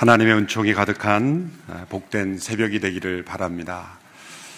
[0.00, 1.50] 하나님의 은총이 가득한
[1.90, 3.98] 복된 새벽이 되기를 바랍니다.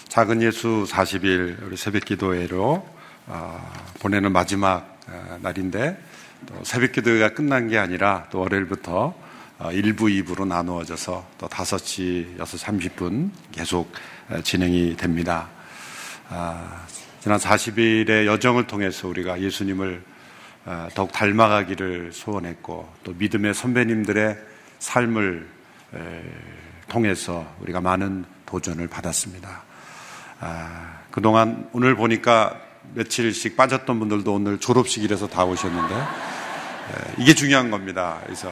[0.07, 2.87] 작은 예수 40일 우리 새벽 기도회로
[3.27, 6.01] 어, 보내는 마지막 어, 날인데
[6.45, 9.13] 또 새벽 기도회가 끝난 게 아니라 또 월요일부터
[9.59, 13.91] 1부, 어, 2부로 나누어져서 또 5시, 6시 30분 계속
[14.45, 15.49] 진행이 됩니다.
[16.29, 16.85] 아,
[17.19, 20.05] 지난 40일의 여정을 통해서 우리가 예수님을
[20.95, 24.52] 더욱 닮아가기를 소원했고 또 믿음의 선배님들의
[24.83, 25.47] 삶을
[26.89, 29.63] 통해서 우리가 많은 도전을 받았습니다.
[30.41, 32.59] 아, 그동안 오늘 보니까
[32.93, 35.95] 며칠씩 빠졌던 분들도 오늘 졸업식이라서 다 오셨는데
[37.17, 38.19] 이게 중요한 겁니다.
[38.25, 38.51] 그래서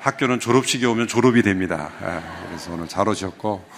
[0.00, 1.90] 학교는 졸업식이 오면 졸업이 됩니다.
[2.46, 3.68] 그래서 오늘 잘 오셨고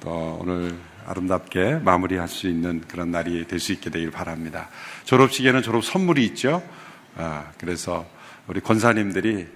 [0.00, 4.68] 또 오늘 아름답게 마무리할 수 있는 그런 날이 될 수 있게 되길 바랍니다.
[5.06, 6.62] 졸업식에는 졸업 선물이 있죠.
[7.16, 8.06] 아, 그래서
[8.46, 9.48] 우리 권사님들이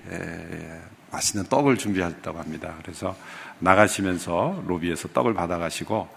[1.16, 2.74] 맛있는 떡을 준비하셨다고 합니다.
[2.82, 3.16] 그래서
[3.58, 6.08] 나가시면서 로비에서 떡을 받아가시고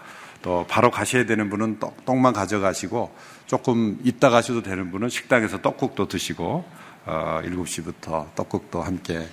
[0.42, 3.14] 또 바로 가셔야 되는 분은 떡, 떡만 가져가시고
[3.46, 6.64] 조금 있다 가셔도 되는 분은 식당에서 떡국도 드시고
[7.06, 9.26] 어, 7시부터 떡국도 함께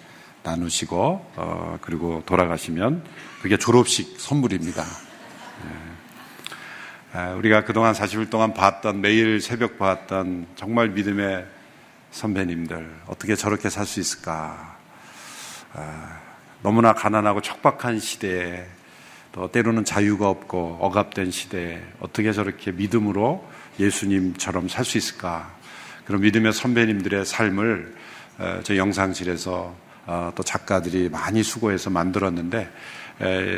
[0.44, 3.04] 나누시고 어, 그리고 돌아가시면
[3.42, 4.84] 그게 졸업식 선물입니다.
[4.84, 7.18] 예.
[7.18, 11.46] 아, 우리가 그동안 40일 동안 봤던 매일 새벽 봤던 정말 믿음의
[12.12, 14.77] 선배님들 어떻게 저렇게 살 수 있을까 아,
[16.64, 18.66] 너무나 가난하고 척박한 시대에
[19.32, 23.48] 또 때로는 자유가 없고 억압된 시대에 어떻게 저렇게 믿음으로
[23.80, 25.52] 예수님처럼 살 수 있을까?
[26.06, 27.96] 그런 믿음의 선배님들의 삶을
[28.40, 29.76] 어, 저 영상실에서
[30.06, 32.70] 어, 또 작가들이 많이 수고해서 만들었는데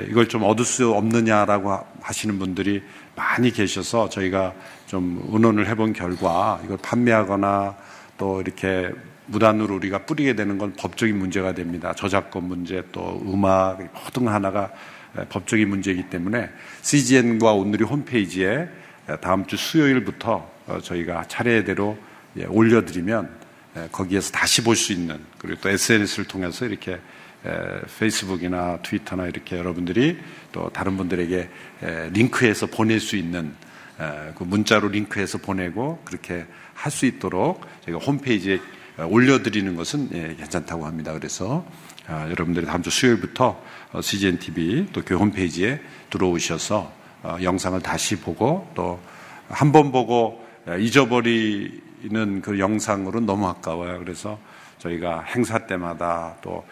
[0.10, 2.82] 이걸 좀 얻을 수 없느냐라고 하시는 분들이
[3.16, 4.54] 많이 계셔서 저희가
[4.88, 7.76] 좀 의논을 해본 결과 이걸 판매하거나
[8.18, 8.90] 또 이렇게
[9.30, 11.94] 무단으로 우리가 뿌리게 되는 건 법적인 문제가 됩니다.
[11.96, 14.72] 저작권 문제 또 음악 모든 하나가
[15.30, 16.50] 법적인 문제이기 때문에
[16.82, 18.68] CGN과 오늘이 홈페이지에
[19.22, 21.98] 다음 주 수요일부터 어, 저희가 차례대로
[22.38, 23.40] 예, 올려드리면
[23.92, 27.00] 거기에서 다시 볼 수 있는 그리고 또 SNS를 통해서 이렇게
[28.00, 30.18] 페이스북이나 트위터나 이렇게 여러분들이
[30.52, 31.50] 또 다른 분들에게
[32.12, 33.54] 링크해서 보낼 수 있는
[34.36, 38.60] 그 문자로 링크해서 보내고 그렇게 할 수 있도록 저희가 홈페이지에 어,
[39.06, 41.14] 올려드리는 것은 예, 괜찮다고 합니다.
[41.14, 41.66] 그래서
[42.08, 43.62] 아, 여러분들이 다음 주 수요일부터
[43.94, 45.80] 어, CGN TV 또 교회 홈페이지에
[46.10, 46.92] 들어오셔서
[47.24, 49.00] 어, 영상을 다시 보고 또
[49.50, 50.46] 한 번 보고
[50.80, 54.00] 잊어버리는 그 영상으로는 너무 아까워요.
[54.00, 54.40] 그래서
[54.78, 56.66] 저희가 행사 때마다 또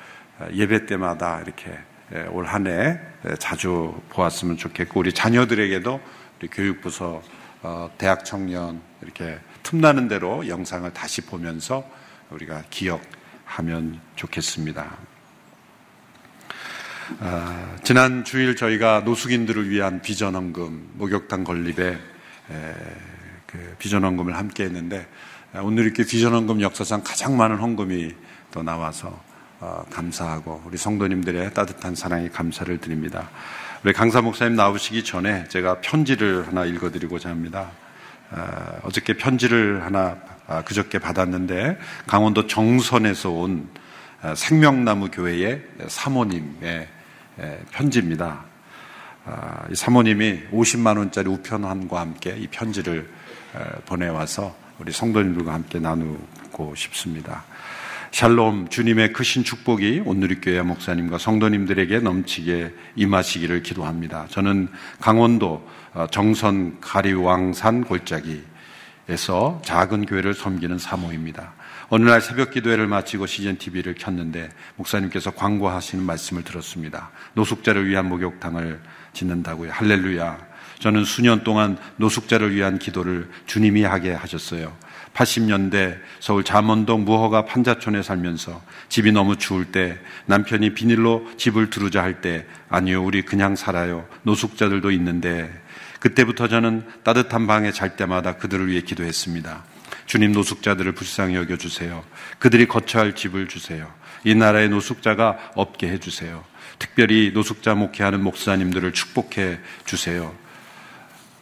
[0.54, 1.72] 예배 때마다 이렇게
[2.14, 3.00] 예, 올한 해
[3.40, 6.00] 자주 보았으면 좋겠고 우리 자녀들에게도
[6.40, 7.22] 우리 교육부서
[7.98, 11.84] 대학 청년 이렇게 틈나는 대로 영상을 다시 보면서
[12.32, 14.98] 우리가 기억하면 좋겠습니다.
[17.20, 22.74] 아, 지난 주일 저희가 노숙인들을 위한 비전헌금 목욕탕 건립에 에,
[23.46, 25.08] 그 비전헌금을 함께 했는데
[25.54, 28.14] 아, 오늘 이렇게 비전헌금 역사상 가장 많은 헌금이
[28.52, 29.24] 또 나와서
[29.60, 33.30] 어, 감사하고 우리 성도님들의 따뜻한 사랑에 감사를 드립니다.
[33.84, 37.72] 우리 강사 목사님 나오시기 전에 제가 편지를 하나 읽어드리고자 합니다.
[38.32, 41.78] 어, 어저께 편지를 하나 아, 그저께 받았는데
[42.08, 43.70] 강원도 정선에서 온
[44.22, 46.88] 아, 생명나무 교회의 사모님의
[47.72, 48.46] 편지입니다.
[49.26, 53.10] 아, 이 사모님이 50만 원짜리 우편함과 함께 이 편지를
[53.86, 57.44] 보내와서 우리 성도님들과 함께 나누고 싶습니다.
[58.12, 64.28] 샬롬 주님의 크신 축복이 온누리교회 목사님과 성도님들에게 넘치게 임하시기를 기도합니다.
[64.30, 64.70] 저는
[65.00, 68.44] 강원도 어, 정선 가리왕산 골짜기
[69.10, 71.54] 에서 작은 교회를 섬기는 사모입니다.
[71.90, 77.12] 어느 날 새벽 기도회를 마치고 시즌 TV를 켰는데 목사님께서 광고하시는 말씀을 들었습니다.
[77.34, 78.82] 노숙자를 위한 목욕탕을
[79.14, 79.72] 짓는다고요.
[79.72, 80.38] 할렐루야.
[80.80, 84.76] 저는 수년 동안 노숙자를 위한 기도를 주님이 하게 하셨어요.
[85.18, 89.98] 80년대 서울 잠원동 무허가 판자촌에 살면서 집이 너무 추울 때
[90.28, 95.52] 남편이 비닐로 집을 두르자 할 때 아니요 우리 그냥 살아요 노숙자들도 있는데
[96.00, 99.64] 그때부터 저는 따뜻한 방에 잘 때마다 그들을 위해 기도했습니다.
[100.06, 102.04] 주님 노숙자들을 불쌍히 여겨 주세요.
[102.40, 103.92] 그들이 거처 할 집을 주세요.
[104.24, 106.44] 이 나라의 노숙자가 없게 해 주세요.
[106.80, 110.34] 특별히 노숙자 목회하는 목사님들을 축복해 주세요.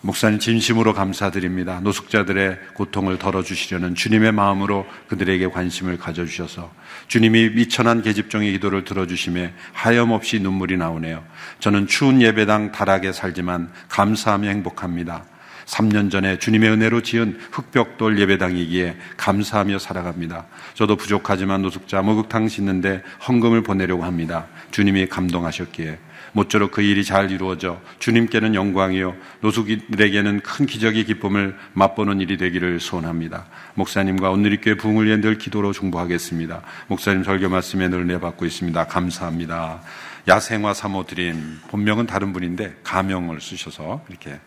[0.06, 1.80] 목사님 진심으로 감사드립니다.
[1.80, 6.72] 노숙자들의 고통을 덜어주시려는 주님의 마음으로 그들에게 관심을 가져주셔서
[7.08, 11.24] 주님이 미천한 계집종의 기도를 들어주심에 하염없이 눈물이 나오네요.
[11.60, 15.26] 저는 추운 예배당 다락에 살지만 감사하며 행복합니다.
[15.66, 20.46] 3년 전에 주님의 은혜로 지은 흑벽돌 예배당이기에 감사하며 살아갑니다.
[20.76, 24.46] 저도 부족하지만 노숙자 목욕탕 짓는데 헌금을 보내려고 합니다.
[24.70, 25.98] 주님이 감동하셨기에
[26.36, 33.46] 모쪼록 그 일이 잘 이루어져 주님께는 영광이요 노숙인들에게는 큰 기적의 기쁨을 맛보는 일이 되기를 소원합니다.
[33.76, 36.62] 목사님과 오늘리교회 부흥을 위해 늘 기도로 중보하겠습니다.
[36.88, 38.86] 목사님 설교 말씀에 늘 내받고 있습니다.
[38.86, 39.82] 감사합니다.
[40.28, 44.38] 야생화 사모 드림 본명은 다른 분인데 가명을 쓰셔서 이렇게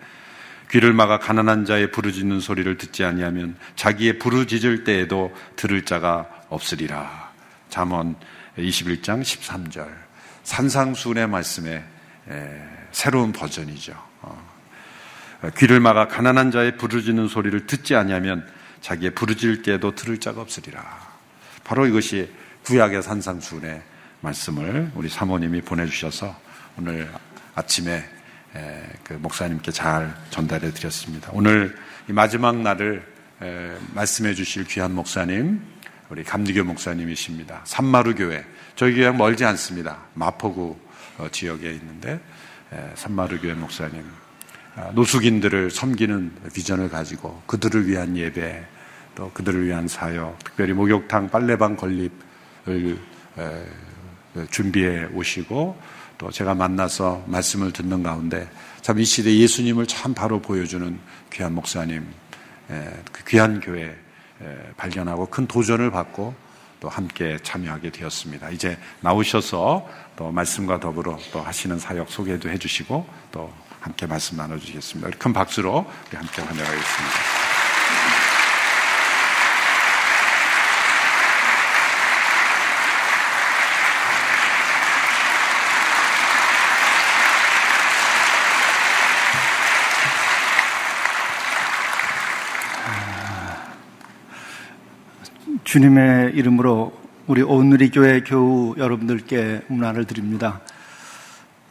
[0.71, 7.33] 귀를 막아 가난한 자의 부르짖는 소리를 듣지 아니하면 자기의 부르짖을 때에도 들을 자가 없으리라.
[7.71, 8.17] 잠언
[8.59, 10.08] 21장 13절.
[10.49, 11.85] 산상순의 말씀의
[12.91, 13.93] 새로운 버전이죠.
[14.23, 14.49] 어.
[15.59, 18.49] 귀를 막아 가난한 자의 부르짖는 소리를 듣지 아니하면
[18.81, 20.83] 자기의 부르짖을 때에도 들을 자가 없으리라.
[21.65, 22.33] 바로 이것이
[22.65, 23.83] 구약의 산상순의
[24.23, 26.35] 말씀을 우리 사모님이 보내주셔서
[26.79, 27.13] 오늘
[27.55, 28.09] 아침에
[29.05, 31.31] 그 목사님께 잘 전달해 드렸습니다.
[31.35, 31.77] 오늘
[32.09, 33.07] 이 마지막 날을
[33.93, 35.61] 말씀해 주실 귀한 목사님,
[36.09, 37.61] 우리 감리교 목사님이십니다.
[37.65, 38.47] 산마루 교회.
[38.79, 39.99] 저희 교회 멀지 않습니다.
[40.15, 40.77] 마포구
[41.19, 42.21] 어, 지역에 있는데
[42.95, 44.05] 산마루 교회 목사님.
[44.77, 48.65] 아, 노숙인들을 섬기는 비전을 가지고 그들을 위한 예배,
[49.17, 52.97] 또 그들을 위한 사역, 특별히 목욕탕 빨래방 건립을
[54.53, 55.77] 준비해 오시고
[56.17, 58.49] 또 제가 만나서 말씀을 듣는 가운데
[58.81, 60.97] 참 이 시대 예수님을 참 바로 보여주는
[61.33, 62.07] 귀한 목사님,
[63.11, 63.97] 그 귀한 교회
[64.77, 66.47] 발견하고 큰 도전을 받고
[66.81, 68.51] 또 함께 참여하게 되었습니다.
[68.51, 75.11] 이제 나오셔서 또 말씀과 더불어 또 하시는 사역 소개도 해주시고 또 함께 말씀 나눠주시겠습니다.
[75.19, 77.38] 큰 박수로 함께 환영하겠습니다.
[95.69, 100.63] 주님의 이름으로 우리 오늘리 교회 교우 여러분들께 문안을 드립니다.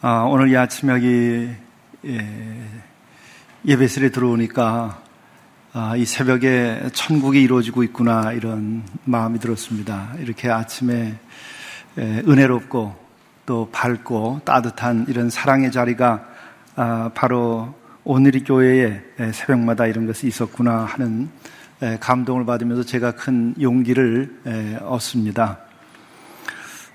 [0.02, 1.50] 아, 오늘 이 아침 여기
[2.06, 5.02] 예, 배실에 들어오니까
[5.74, 10.14] 아, 이 새벽에 천국이 이루어지고 있구나 이런 마음이 들었습니다.
[10.20, 11.16] 이렇게 아침에
[11.98, 12.96] 예, 은혜롭고
[13.48, 16.24] 또 밝고 따뜻한 이런 사랑의 자리가
[16.76, 17.74] 아, 바로
[18.04, 19.02] 오늘리 교회의
[19.34, 21.32] 새벽마다 이런 것이 있었구나 하는
[22.00, 25.60] 감동을 받으면서 제가 큰 용기를 얻습니다.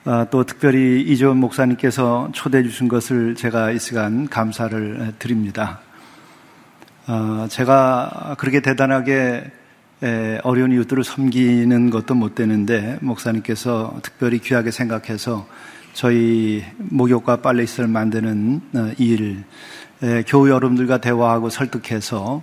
[0.04, 5.78] 아, 또 특별히 이재원 목사님께서 초대해 주신 것을 제가 이 시간 감사를 드립니다.
[7.06, 9.52] 아, 제가 그렇게 대단하게
[10.42, 15.46] 어려운 이웃들을 섬기는 것도 못 되는데 목사님께서 특별히 귀하게 생각해서
[15.92, 19.44] 저희 목욕과 빨래시설 만드는 어, 일,
[20.26, 22.42] 교우 여러분들과 대화하고 설득해서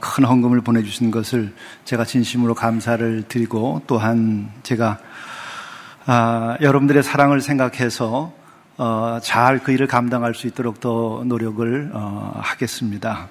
[0.00, 1.52] 큰 헌금을 보내주신 것을
[1.84, 4.98] 제가 진심으로 감사를 드리고 또한 제가
[6.06, 8.32] 아, 여러분들의 사랑을 생각해서
[8.78, 13.28] 어, 잘 그 일을 감당할 수 있도록 더 노력을 어, 하겠습니다.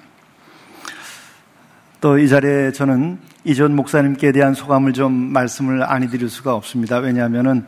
[2.00, 6.98] 또 이 자리에 저는 이전 목사님께 대한 소감을 좀 말씀을 안 해드릴 수가 없습니다.
[6.98, 7.66] 왜냐하면은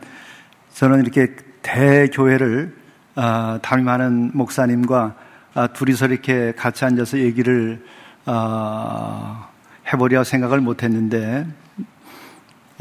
[0.73, 2.75] 저는 이렇게 대교회를
[3.15, 5.15] 아, 담임하는 목사님과
[5.53, 7.83] 아, 둘이서 이렇게 같이 앉아서 얘기를
[8.25, 9.47] 어,
[9.91, 11.45] 해보려 생각을 못했는데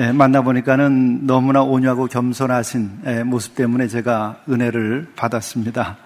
[0.00, 5.98] 예, 만나보니까는 너무나 온유하고 겸손하신 예, 모습 때문에 제가 은혜를 받았습니다.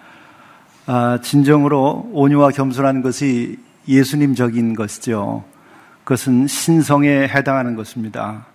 [0.86, 5.44] 아, 진정으로 온유와 겸손한 것이 예수님적인 것이죠.
[6.04, 8.46] 그것은 신성에 해당하는 것입니다.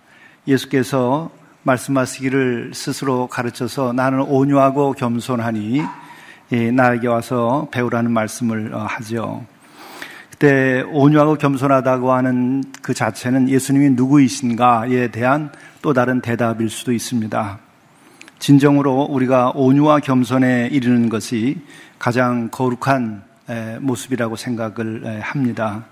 [0.46, 1.30] 예수께서
[1.64, 5.82] 말씀하시기를 스스로 가르쳐서 나는 온유하고 겸손하니
[6.52, 9.44] 예, 나에게 와서 배우라는 말씀을 어, 하죠.
[10.34, 17.60] 그때 온유하고 겸손하다고 하는 그 자체는 예수님이 누구이신가에 대한 또 다른 대답일 수도 있습니다.
[18.40, 21.60] 진정으로 우리가 온유와 겸손에 이르는 것이
[22.00, 23.22] 가장 거룩한
[23.78, 25.84] 모습이라고 생각을 합니다.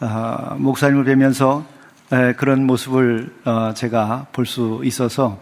[0.00, 1.66] 아, 목사님을 뵈면서
[2.38, 5.38] 그런 모습을 어, 제가 볼 수 있어서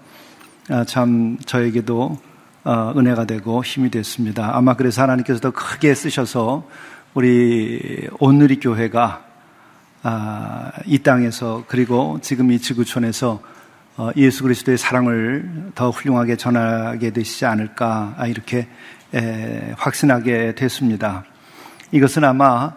[0.69, 2.19] 아, 참 저에게도
[2.65, 4.57] 어, 은혜가 되고 힘이 됐습니다.
[4.57, 6.67] 아마 그래서 하나님께서도 크게 쓰셔서
[7.15, 9.25] 우리 오늘이 교회가
[10.03, 13.41] 아, 이 땅에서 그리고 지금 이 지구촌에서
[13.97, 18.67] 어, 예수 그리스도의 사랑을 더 훌륭하게 전하게 되시지 않을까 아, 이렇게
[19.77, 21.25] 확신하게 됐습니다.
[21.93, 22.73] 이것은 아마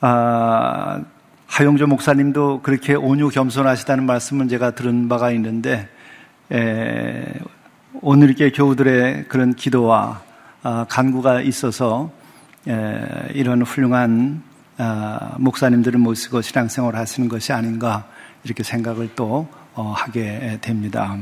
[0.00, 1.00] 아,
[1.46, 5.88] 하용조 목사님도 그렇게 온유 겸손하시다는 말씀을 제가 들은 바가 있는데
[8.02, 10.22] 오늘 의 교우들의 그런 기도와
[10.88, 12.10] 간구가 있어서
[12.64, 14.42] 이런 훌륭한
[14.78, 18.06] 어, 목사님들을 모시고 신앙생활을 하시는 것이 아닌가
[18.44, 21.16] 이렇게 생각을 또 어, 하게 됩니다.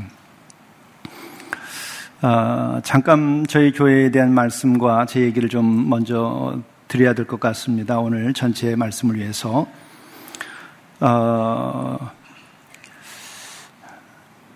[2.21, 7.99] 어, 잠깐 저희 교회에 대한 말씀과 제 얘기를 좀 먼저 드려야 될 것 같습니다.
[7.99, 9.67] 오늘 전체 말씀을 위해서.
[10.99, 12.11] 어,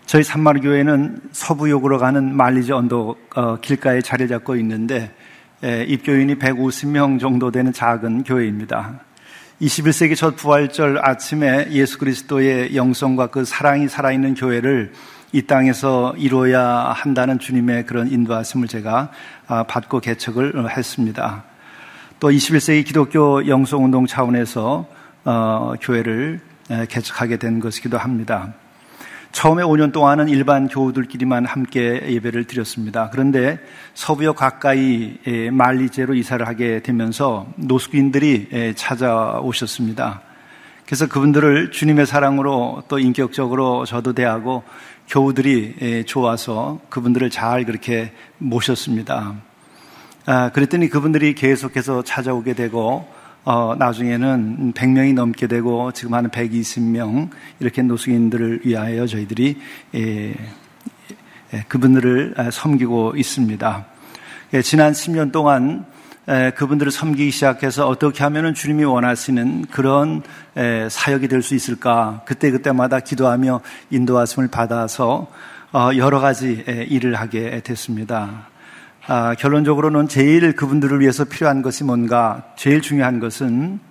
[0.05, 5.11] 저희 산마르교회는 서부역으로 가는 말리지 언덕 어, 길가에 자리 잡고 있는데 에,
[5.63, 8.99] 입교인이 150명 정도 되는 작은 교회입니다.
[9.61, 14.91] 21세기 첫 부활절 아침에 예수 그리스도의 영성과 그 사랑이 살아있는 교회를
[15.31, 16.61] 이 땅에서 이루어야
[16.95, 19.11] 한다는 주님의 그런 인도하심을 제가
[19.47, 21.43] 아, 받고 개척을 했습니다.
[22.19, 24.85] 또 21세기 기독교 영성운동 차원에서
[25.25, 26.41] 어, 교회를
[26.89, 28.53] 개척하게 된 것이기도 합니다.
[29.33, 33.09] 처음에 5년 동안은 일반 교우들끼리만 함께 예배를 드렸습니다.
[33.11, 33.57] 그런데
[33.95, 35.17] 서부역 가까이
[35.51, 40.21] 말리제로 이사를 하게 되면서 노숙인들이 찾아오셨습니다.
[40.85, 44.63] 그래서 그분들을 주님의 사랑으로 또 인격적으로 저도 대하고
[45.09, 49.33] 교우들이 좋아서 그분들을 잘 그렇게 모셨습니다.
[50.27, 53.07] 아, 그랬더니 그분들이 계속해서 찾아오게 되고
[53.45, 59.57] 어, 나중에는 100명이 넘게 되고 지금 한 120명 이렇게 노숙인들을 위하여 저희들이
[59.95, 60.33] 예,
[61.53, 63.85] 예, 그분들을 아, 섬기고 있습니다.
[64.53, 65.85] 예, 지난 10년 동안
[66.25, 70.23] 에, 그분들을 섬기기 시작해서 어떻게 하면 주님이 원하시는 그런
[70.55, 72.21] 에, 사역이 될 수 있을까?
[72.25, 73.59] 그때 그때마다 기도하며
[73.89, 75.27] 인도하심을 받아서
[75.73, 78.52] 어, 여러 가지 에, 일을 하게 됐습니다.
[79.05, 83.81] 아, 결론적으로는 제일 그분들을 위해서 필요한 것이 뭔가 제일 중요한 것은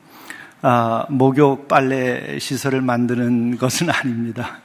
[0.62, 4.60] 아, 목욕 빨래 시설을 만드는 것은 아닙니다.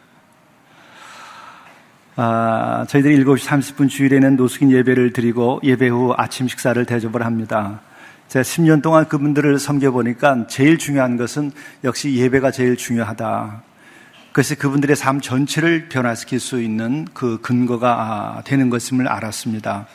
[2.15, 7.81] 아, 저희들이 7시 30분 주일에는 노숙인 예배를 드리고 예배 후 아침 식사를 대접을 합니다.
[8.29, 11.51] 제가 10년 동안 그분들을 섬겨보니까 제일 중요한 것은
[11.83, 13.63] 역시 예배가 제일 중요하다.
[14.31, 19.87] 그래서 그분들의 삶 전체를 변화시킬 수 있는 그 근거가 되는 것임을 알았습니다.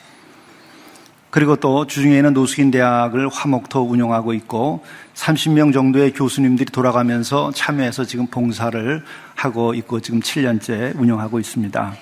[1.33, 4.85] 그리고 또 주중에는 노숙인 대학을 화목토 운영하고 있고
[5.15, 11.93] 30명 정도의 교수님들이 돌아가면서 참여해서 지금 봉사를 하고 있고 지금 7년째 운영하고 있습니다.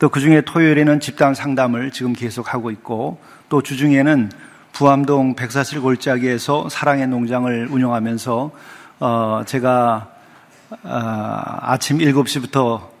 [0.00, 4.32] 또 그중에 토요일에는 집단 상담을 지금 계속하고 있고 또 주중에는
[4.72, 8.50] 부암동 백사실 골짜기에서 사랑의 농장을 운영하면서
[8.98, 10.10] 어 제가
[10.82, 12.91] 어 아침 7시부터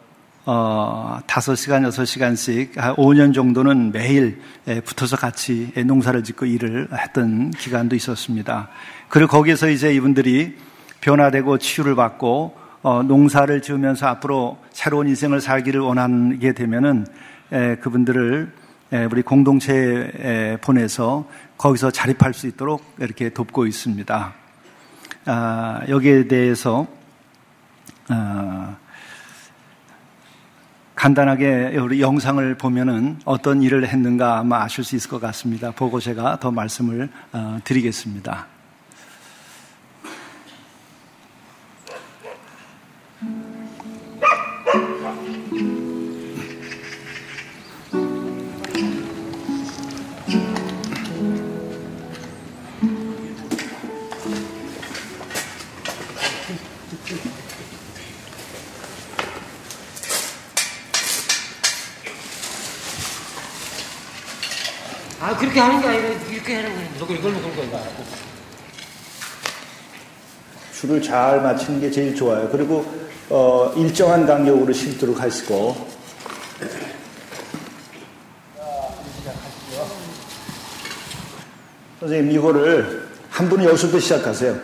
[0.44, 4.40] 어, 5시간, 6시간씩 5년 정도는 매일
[4.84, 8.68] 붙어서 같이 농사를 짓고 일을 했던 기간도 있었습니다.
[9.08, 10.56] 그리고 거기에서 이제 이분들이
[11.00, 17.06] 변화되고 치유를 받고 어, 농사를 지으면서 앞으로 새로운 인생을 살기를 원하게 되면은
[17.52, 18.52] 에, 그분들을
[18.92, 24.34] 에, 우리 공동체에 보내서 거기서 자립할 수 있도록 이렇게 돕고 있습니다.
[25.26, 26.88] 아, 여기에 대해서
[28.08, 28.76] 아,
[31.02, 35.72] 간단하게 우리 영상을 보면은 어떤 일을 했는가 아마 아실 수 있을 것 같습니다.
[35.72, 38.46] 보고 제가 더 말씀을 어, 드리겠습니다.
[65.42, 66.88] 그렇게 하는 게 아니라 이렇게 하는 거예요.
[66.92, 67.82] 무조건 이걸 먹을 거야.
[70.72, 72.48] 줄을 잘 맞추는 게 제일 좋아요.
[72.48, 72.86] 그리고
[73.28, 75.88] 어, 일정한 간격으로 쉴도록 하시고
[81.98, 84.56] 선생님 이거를 한 분은 여기서부터 시작하세요.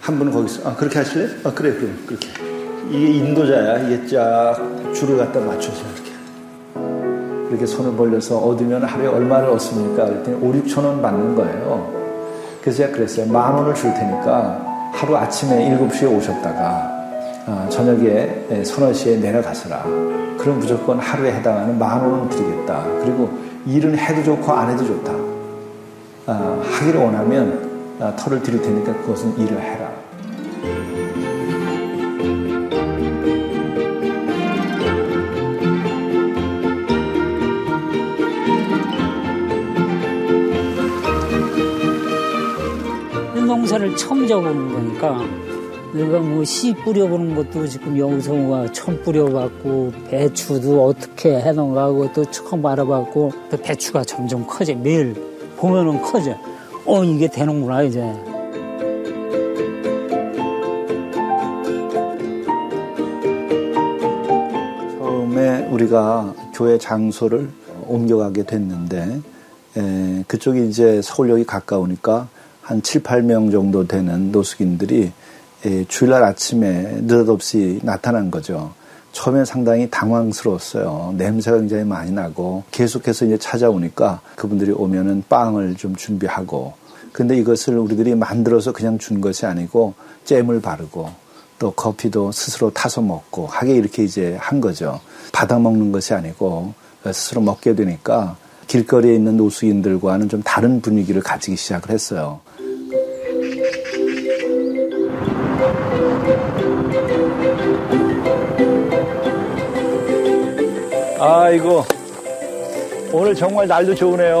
[0.00, 1.30] 한 분은 거기서 아 그렇게 하실래?
[1.44, 2.28] 아 그래 그래 그렇게
[2.90, 3.88] 이게 인도자야.
[3.88, 4.56] 이게 쫙
[4.94, 5.82] 줄을 갖다 맞춰서
[7.50, 10.06] 이렇게 손을 벌려서 얻으면 하루에 얼마를 얻습니까?
[10.06, 11.90] 그랬더니 5, 6천 원 받는 거예요.
[12.60, 13.30] 그래서 제가 그랬어요.
[13.30, 16.96] 만 원을 줄 테니까 하루 아침에 7시에 오셨다가
[17.46, 19.84] 어, 저녁에 서너 시에 내려가서라.
[20.36, 22.82] 그럼 무조건 하루에 해당하는 만 원을 드리겠다.
[23.00, 23.30] 그리고
[23.66, 25.12] 일은 해도 좋고 안 해도 좋다.
[26.26, 29.75] 어, 하기를 원하면 어, 털을 드릴 테니까 그것은 일을 해
[44.16, 45.20] 청정오는 거니까
[45.92, 53.32] 우리가 뭐 씨 뿌려보는 것도 지금 영성우가 처음 뿌려봤고 배추도 어떻게 해놓은가 그것도 처음 알아봤고
[53.50, 54.74] 또 배추가 점점 커져.
[54.74, 55.14] 매일
[55.58, 56.34] 보면은 커져.
[56.86, 58.00] 어 이게 되는구나 이제.
[64.98, 67.48] 처음에 우리가 교회 장소를
[67.86, 69.20] 옮겨가게 됐는데
[69.76, 72.28] 에, 그쪽이 이제 서울역이 가까우니까
[72.66, 75.12] 한 7, 8명 정도 되는 노숙인들이
[75.64, 78.74] 에, 주일날 아침에 느닷없이 나타난 거죠.
[79.12, 81.14] 처음에 상당히 당황스러웠어요.
[81.16, 86.74] 냄새가 굉장히 많이 나고 계속해서 이제 찾아오니까 그분들이 오면은 빵을 좀 준비하고
[87.12, 89.94] 근데 이것을 우리들이 만들어서 그냥 준 것이 아니고
[90.24, 91.08] 잼을 바르고
[91.60, 94.98] 또 커피도 스스로 타서 먹고 하게 이렇게 이제 한 거죠.
[95.30, 101.90] 받아 먹는 것이 아니고 스스로 먹게 되니까 길거리에 있는 노숙인들과는 좀 다른 분위기를 가지기 시작을
[101.90, 102.40] 했어요.
[111.26, 111.84] 아이고
[113.12, 114.36] 오늘 정말 날도 좋으네요.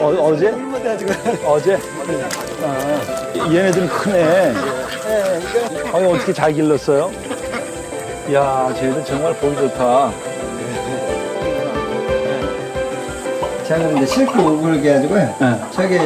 [0.00, 0.54] 어, 제
[1.44, 1.78] 어제?
[2.62, 4.54] 아, 얘네들이 크네.
[5.92, 7.10] 아니, 어떻게 잘 길렀어요?
[8.28, 10.12] 이야, 쟤들 정말 보기 좋다.
[13.68, 15.36] 저는 이제 실크 오글게 해가지고요.
[15.40, 15.60] 네.
[15.72, 15.96] 저게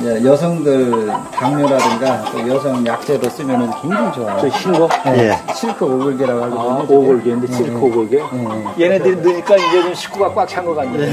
[0.00, 4.40] 이제 여성들 당뇨라든가 또 여성 약제도 쓰면은 굉장히 좋아요.
[4.40, 4.88] 저 흰 거?
[5.04, 5.38] 네.
[5.54, 6.98] 실크 오글게라고 아, 하거든요.
[6.98, 8.16] 오골개인데 실크 오골개?
[8.16, 8.84] 네.
[8.84, 11.12] 얘네들이 넣으니까 이제 좀 식구가 꽉 찬 것 같네.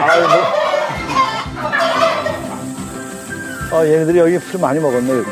[0.00, 0.28] 아이고.
[3.72, 5.28] 아, 얘네들이 여기 풀 많이 먹었네, 여기.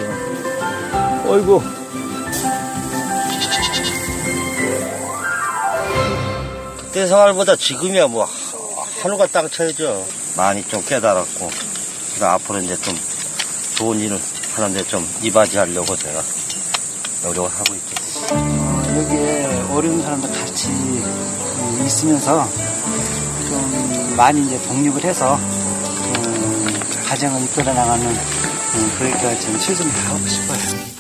[1.27, 1.63] 어이구.
[6.79, 8.27] 그때 생활보다 지금이야 뭐
[9.05, 10.07] 하루가 땅 차이죠.
[10.35, 11.51] 많이 좀 깨달았고
[12.09, 12.99] 그래서 앞으로 이제 좀
[13.77, 14.19] 좋은 일을
[14.55, 16.23] 하는데 좀 이바지하려고 제가
[17.23, 18.35] 노력을 하고 있죠.
[18.97, 22.49] 여기에 어려운 사람들 같이 음, 있으면서
[23.47, 30.95] 좀 많이 이제 독립을 해서 음, 가정을 이끌어 나가는 음, 그러니까 좀 최선을 다하고 싶어요.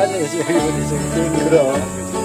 [0.00, 0.38] 아니, 어디
[1.48, 2.21] 그럼.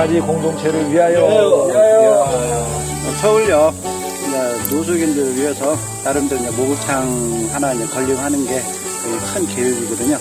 [0.00, 1.68] 해맞이 공동체를 위하여.
[3.20, 8.62] 서울역 이제 노숙인들을 위해서 나름대로 목욕탕 하나 건립하는 게
[9.34, 10.16] 큰 계획이거든요.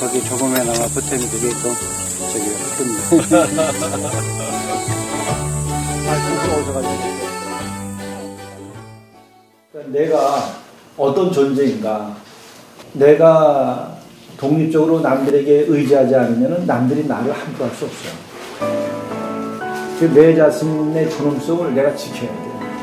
[0.00, 1.74] 거기에 조금이나마 보탬이 되게끔
[2.32, 2.46] 저기
[2.76, 3.20] 큰
[6.06, 6.84] 아.
[9.72, 10.54] 그러니까 내가
[10.96, 12.16] 어떤 존재인가.
[12.94, 13.96] 내가
[14.36, 18.23] 독립적으로 남들에게 의지하지 않으면 남들이 나를 함부할 수 없어요.
[19.98, 22.36] 그내 자신의 존엄성을 내가 지켜야 돼.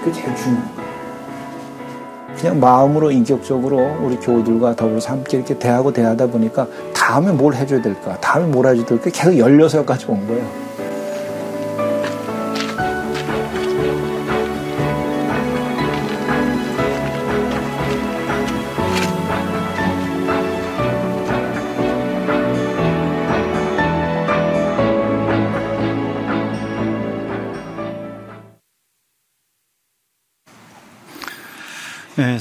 [0.04, 0.82] 그게 제일 중요한 거야.
[2.38, 8.18] 그냥 마음으로 인격적으로 우리 교우들과 더불어서 함께 이렇게 대하고 대하다 보니까 다음에 뭘 해줘야 될까?
[8.20, 9.10] 다음에 뭘 해줘야 될까?
[9.12, 10.44] 계속 열려서까지 온 거예요.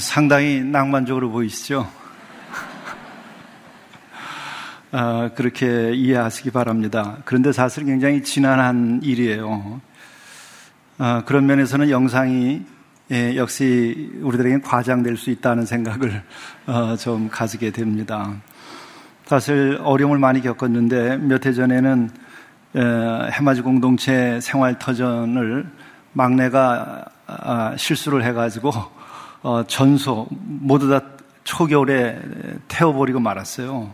[0.01, 1.87] 상당히 낭만적으로 보이시죠?
[4.91, 7.17] 아, 그렇게 이해하시기 바랍니다.
[7.23, 9.79] 그런데 사실 굉장히 지난한 일이에요.
[10.97, 12.63] 아, 그런 면에서는 영상이
[13.11, 16.23] 예, 역시 우리들에게 과장될 수 있다는 생각을
[16.65, 18.33] 어, 좀 가지게 됩니다.
[19.25, 22.09] 사실 어려움을 많이 겪었는데 몇 해 전에는
[22.75, 22.79] 에,
[23.31, 25.69] 해맞이 공동체 생활 터전을
[26.13, 28.71] 막내가 아, 실수를 해가지고
[29.43, 31.01] 어, 전소 모두 다
[31.43, 32.19] 초겨울에
[32.67, 33.93] 태워버리고 말았어요.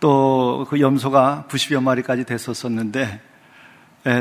[0.00, 3.20] 또 그 염소가 90여 마리까지 됐었었는데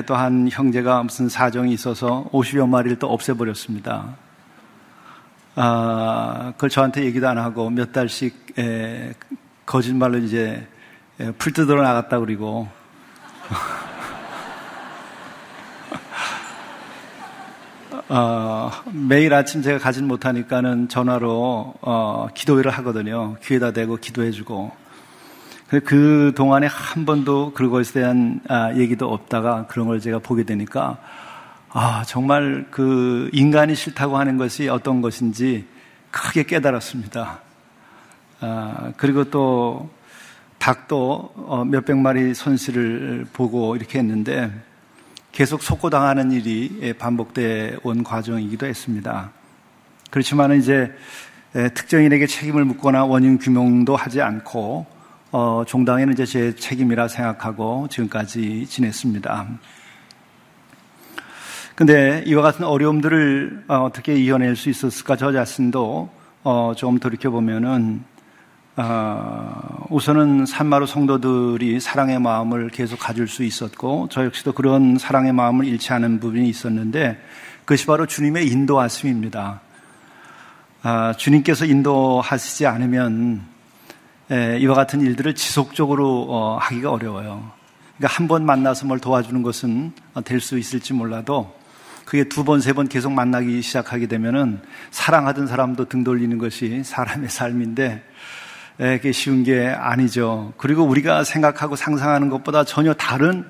[0.06, 4.16] 또한 형제가 무슨 사정이 있어서 50여 마리를 또 없애버렸습니다.
[5.56, 9.14] 아, 그걸 저한테 얘기도 안 하고 몇 달씩 에,
[9.66, 10.66] 거짓말로 이제
[11.20, 12.68] 에, 풀 뜯으러 나갔다 그리고
[18.12, 23.36] 어, 매일 아침 제가 가진 못하니까는 전화로 어, 기도회를 하거든요.
[23.44, 24.72] 귀에다 대고 기도해주고.
[25.86, 30.98] 그 동안에 한 번도 그것에 대한 아, 얘기도 없다가 그런 걸 제가 보게 되니까
[31.70, 35.68] 아 정말 그 인간이 싫다고 하는 것이 어떤 것인지
[36.10, 37.42] 크게 깨달았습니다.
[38.42, 39.92] 아, 그리고 또
[40.58, 44.52] 닭도 어, 몇백 마리 손실을 보고 이렇게 했는데
[45.40, 49.32] 계속 속고당하는 일이 반복돼 온 과정이기도 했습니다.
[50.10, 50.94] 그렇지만 이제
[51.54, 54.86] 특정인에게 책임을 묻거나 원인 규명도 하지 않고
[55.32, 59.48] 어, 종당에는 이제 제 책임이라 생각하고 지금까지 지냈습니다.
[61.74, 66.10] 근데 이와 같은 어려움들을 어, 어떻게 이겨낼 수 있었을까 저 자신도
[66.44, 68.04] 어, 좀 돌이켜보면은,
[68.82, 75.66] 어, 우선은 산마루 성도들이 사랑의 마음을 계속 가질 수 있었고, 저 역시도 그런 사랑의 마음을
[75.66, 77.20] 잃지 않은 부분이 있었는데,
[77.66, 79.60] 그것이 바로 주님의 인도하심입니다.
[80.84, 83.42] 아, 주님께서 인도하시지 않으면,
[84.32, 87.52] 에, 이와 같은 일들을 지속적으로 어, 하기가 어려워요.
[87.98, 89.92] 그러니까 한 번 만나서 뭘 도와주는 것은
[90.24, 91.54] 될 수 있을지 몰라도,
[92.06, 94.62] 그게 두 번, 세 번 계속 만나기 시작하게 되면은
[94.92, 98.04] 사랑하던 사람도 등 돌리는 것이 사람의 삶인데
[98.80, 100.54] 그게 쉬운 게 아니죠.
[100.56, 103.44] 그리고 우리가 생각하고 상상하는 것보다 전혀 다른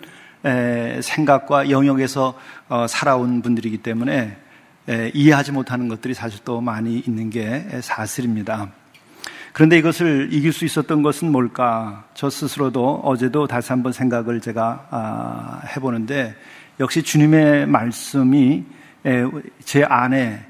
[1.01, 2.33] 생각과 영역에서
[2.67, 4.35] 어, 살아온 분들이기 때문에
[5.13, 8.71] 이해하지 못하는 것들이 사실 또 많이 있는 게 사실입니다.
[9.53, 12.05] 그런데 이것을 이길 수 있었던 것은 뭘까?
[12.15, 16.35] 저 스스로도 어제도 다시 한번 생각을 제가 아, 해보는데
[16.79, 18.63] 역시 주님의 말씀이
[19.63, 20.43] 제 안에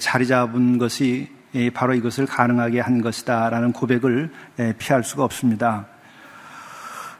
[0.00, 1.30] 자리 잡은 것이
[1.74, 4.30] 바로 이것을 가능하게 한 것이다라는 고백을
[4.78, 5.86] 피할 수가 없습니다.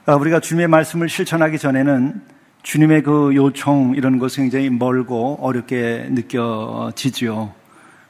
[0.04, 2.22] 아, 우리가 주님의 말씀을 실천하기 전에는
[2.62, 7.52] 주님의 그 요청 이런 것이 굉장히 멀고 어렵게 느껴지지요.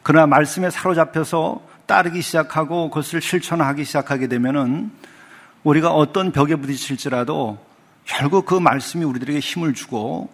[0.03, 4.91] 그러나 말씀에 사로잡혀서 따르기 시작하고 그것을 실천하기 시작하게 되면은
[5.65, 7.59] 우리가 어떤 벽에 부딪힐지라도
[8.05, 10.29] 결국 그 말씀이 우리들에게 힘을 주고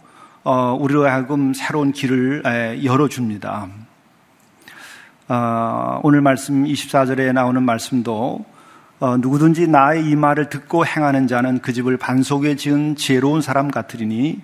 [0.44, 3.68] 어, 우리로 하여금 새로운 길을 에, 열어줍니다.
[5.30, 8.46] 어, 오늘 말씀 24절에 나오는 말씀도
[8.98, 14.40] 어, 누구든지 나의 이 말을 듣고 행하는 자는 그 집을 반석에 지은 지혜로운 사람 같으리니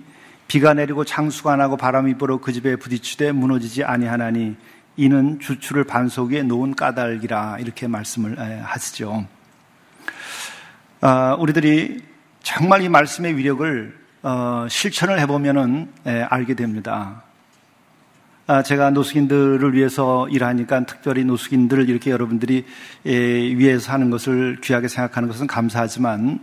[0.47, 4.57] 비가 내리고 창수가 나고 바람이 불어 그 집에 부딪히되 무너지지 아니하나니
[4.99, 9.27] 이는 주추를 반석 위에 놓은 까닭이라 이렇게 말씀을 하시죠.
[11.01, 12.03] 어, 우리들이
[12.43, 17.23] 정말 이 말씀의 위력을 어, 실천을 해보면은 예, 알게 됩니다.
[18.47, 22.67] 아, 제가 노숙인들을 위해서 일하니까 특별히 노숙인들을 이렇게 여러분들이
[23.07, 26.41] 예, 위해서 하는 것을 귀하게 생각하는 것은 감사하지만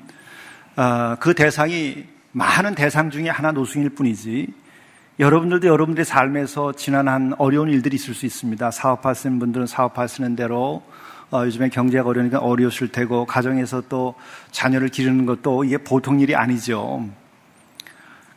[0.75, 4.47] 아, 그 대상이 많은 대상 중에 하나 노숙인일 뿐이지
[5.19, 8.71] 여러분들도 여러분들의 삶에서 지난 한 어려운 일들이 있을 수 있습니다.
[8.71, 10.81] 사업하시는 분들은 사업하시는 대로
[11.29, 14.15] 어, 요즘에 경제가 어려우니까 어려우실 테고 가정에서 또
[14.49, 17.07] 자녀를 기르는 것도 이게 보통 일이 아니죠.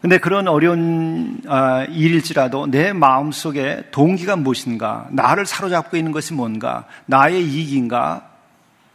[0.05, 6.85] 근데 그런 어려운 어, 일일지라도 내 마음 속에 동기가 무엇인가, 나를 사로잡고 있는 것이 뭔가,
[7.07, 8.29] 나의 이익인가,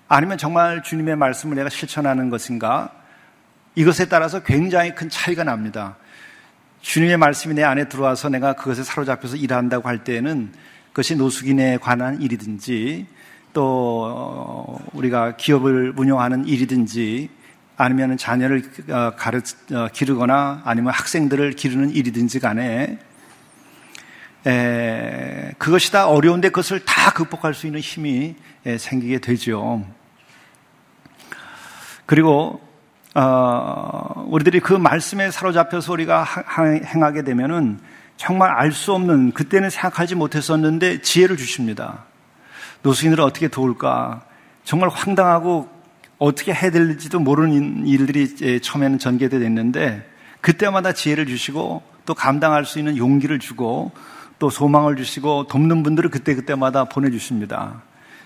[0.08, 2.92] 아니면 정말 주님의 말씀을 내가 실천하는 것인가,
[3.74, 5.96] 이것에 따라서 굉장히 큰 차이가 납니다.
[6.82, 10.52] 주님의 말씀이 내 안에 들어와서 내가 그것에 사로잡혀서 일한다고 할 때에는
[10.90, 13.08] 그것이 노숙인에 관한 일이든지
[13.54, 17.39] 또 어, 우리가 기업을 운영하는 일이든지
[17.80, 19.40] 아니면 자녀를 어, 가르
[19.72, 23.00] 어, 기르거나 아니면 학생들을 기르는 일이든지 간에
[24.46, 29.86] 에, 그것이 다 어려운데 그것을 다 극복할 수 있는 힘이 에, 생기게 되죠.
[32.06, 32.60] 그리고
[33.16, 36.26] 어, 우리들이 그 말씀에 사로잡혀서 우리가
[36.86, 37.80] 행하게 되면은
[38.18, 42.04] 정말 알 수 없는 그때는 생각하지 못했었는데 지혜를 주십니다.
[42.82, 44.26] 노숙인들을 어떻게 도울까?
[44.66, 45.79] 정말 황당하고
[46.20, 50.08] 어떻게 해야 될지도 모르는 일들이 처음에는 전개돼 됐는데
[50.42, 53.92] 그때마다 지혜를 주시고 또 감당할 수 있는 용기를 주고
[54.38, 57.82] 또 소망을 주시고 돕는 분들을 그때그때마다 보내주십니다.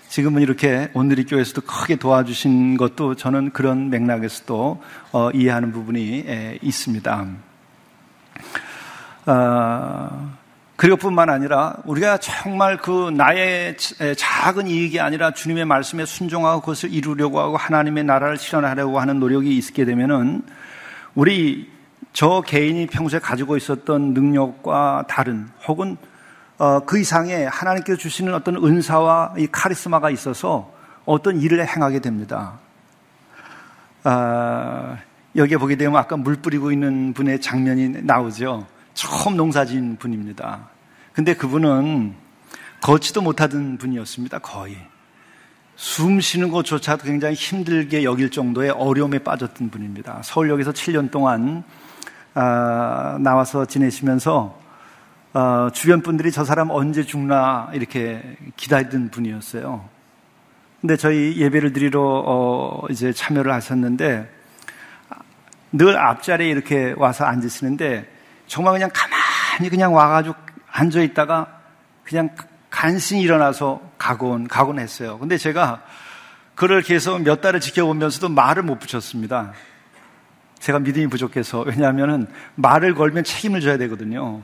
[0.10, 7.28] 지금은 이렇게 오늘이 교회에서도 크게 도와주신 것도 저는 그런 맥락에서도 어, 이해하는 부분이 에, 있습니다.
[9.26, 10.38] 어,
[10.76, 17.40] 그리고 뿐만 아니라 우리가 정말 그 나의 작은 이익이 아니라 주님의 말씀에 순종하고 그것을 이루려고
[17.40, 20.42] 하고 하나님의 나라를 실현하려고 하는 노력이 있게 되면은
[21.16, 21.72] 우리
[22.12, 25.98] 저 개인이 평소에 가지고 있었던 능력과 다른 혹은
[26.58, 30.72] 어, 그 이상의 하나님께서 주시는 어떤 은사와 이 카리스마가 있어서
[31.06, 32.60] 어떤 일을 행하게 됩니다.
[34.04, 34.98] 아,
[35.36, 38.68] 여기에 보게 되면 아까 물 뿌리고 있는 분의 장면이 나오죠.
[38.94, 40.70] 처음 농사진 분입니다.
[41.14, 42.14] 근데 그분은
[42.82, 44.40] 걷지도 못하던 분이었습니다.
[44.40, 44.78] 거의.
[45.76, 50.22] 숨 쉬는 것조차도 굉장히 힘들게 여길 정도의 어려움에 빠졌던 분입니다.
[50.24, 51.64] 서울역에서 7년 동안
[52.36, 54.60] 아, 나와서 지내시면서
[55.34, 59.90] 어, 주변 분들이 저 사람 언제 죽나 이렇게 기다리던 분이었어요.
[60.82, 64.30] 근데 저희 예배를 드리러 어, 이제 참여를 하셨는데
[65.72, 68.13] 늘 앞자리에 이렇게 와서 앉으시는데
[68.54, 70.36] 정말 그냥 가만히 그냥 와가지고
[70.72, 71.60] 앉아 있다가
[72.04, 72.30] 그냥
[72.70, 75.18] 간신히 일어나서 가곤, 가곤 했어요.
[75.18, 75.82] 근데 제가
[76.54, 79.54] 그를 계속 몇 달을 지켜보면서도 말을 못 붙였습니다.
[80.60, 81.62] 제가 믿음이 부족해서.
[81.62, 84.44] 왜냐하면 말을 걸면 책임을 져야 되거든요.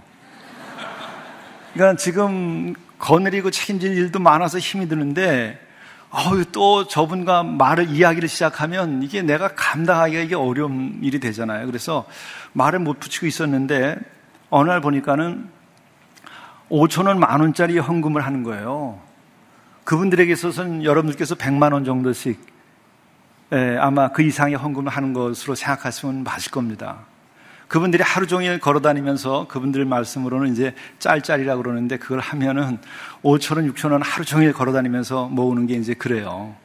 [1.76, 5.64] 그러니까 지금 거느리고 책임질 일도 많아서 힘이 드는데
[6.12, 11.68] 어유 또 저분과 말을 이야기를 시작하면 이게 내가 감당하기가 이게 어려운 일이 되잖아요.
[11.68, 12.06] 그래서
[12.54, 13.98] 말을 못 붙이고 있었는데
[14.50, 15.50] 어느 날 보니까는
[16.70, 19.00] 5천 원, 만 원짜리 헌금을 하는 거예요.
[19.84, 22.40] 그분들에게 있어서는 여러분들께서 100만 원 정도씩
[23.52, 27.06] 예, 아마 그 이상의 헌금을 하는 것으로 생각하시면 맞을 겁니다.
[27.70, 32.80] 그분들이 하루 종일 걸어 다니면서 그분들 말씀으로는 이제 짤짤이라고 그러는데 그걸 하면은
[33.24, 36.56] 5천원, 6천원 하루 종일 걸어 다니면서 모으는 게 이제 그래요.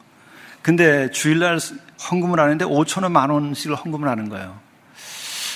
[0.62, 1.58] 근데 주일날
[2.10, 4.58] 헌금을 하는데 5천원, 만 원씩을 헌금을 하는 거예요.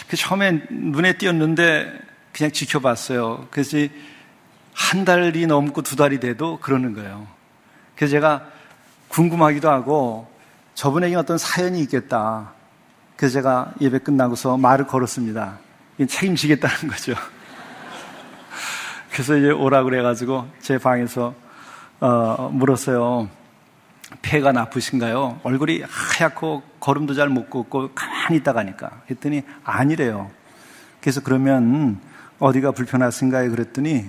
[0.06, 1.98] 그 처음에 눈에 띄었는데
[2.32, 3.48] 그냥 지켜봤어요.
[3.50, 3.78] 그래서
[4.74, 7.26] 한 달이 넘고 두 달이 돼도 그러는 거예요.
[7.96, 8.44] 그래서 제가
[9.08, 10.30] 궁금하기도 하고
[10.74, 12.52] 저분에게 어떤 사연이 있겠다.
[13.18, 15.58] 그래서 제가 예배 끝나고서 말을 걸었습니다.
[16.06, 17.14] 책임지겠다는 거죠.
[19.10, 21.34] 그래서 이제 오라 그래가지고 제 방에서
[21.98, 23.28] 어, 물었어요.
[24.22, 25.40] 폐가 나쁘신가요?
[25.42, 29.02] 얼굴이 하얗고 걸음도 잘 못 걷고 가만히 있다 가니까.
[29.10, 30.30] 했더니 아니래요.
[31.00, 32.00] 그래서 그러면
[32.38, 33.50] 어디가 불편하신가요?
[33.50, 34.06] 그랬더니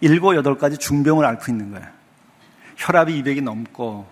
[0.00, 1.86] 일곱, 여덟 가지 중병을 앓고 있는 거예요.
[2.76, 4.06] 혈압이 200이 넘고,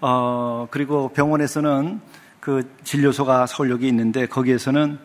[0.00, 2.00] 어, 그리고 병원에서는
[2.46, 5.00] 그 진료소가 서울역에 있는데 거기에서는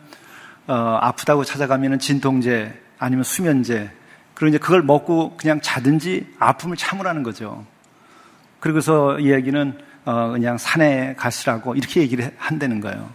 [0.68, 3.90] 어, 아프다고 찾아가면은 진통제 아니면 수면제
[4.34, 7.66] 그리고 이제 그걸 먹고 그냥 자든지 아픔을 참으라는 거죠.
[8.60, 13.10] 그러고서 이야기는 어, 그냥 산에 가시라고 이렇게 얘기를 한다는 거예요.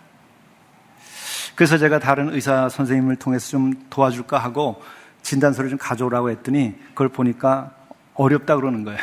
[1.56, 4.84] 그래서 제가 다른 의사 선생님을 통해서 좀 도와줄까 하고
[5.22, 7.72] 진단서를 좀 가져오라고 했더니 그걸 보니까
[8.14, 9.00] 어렵다 그러는 거예요.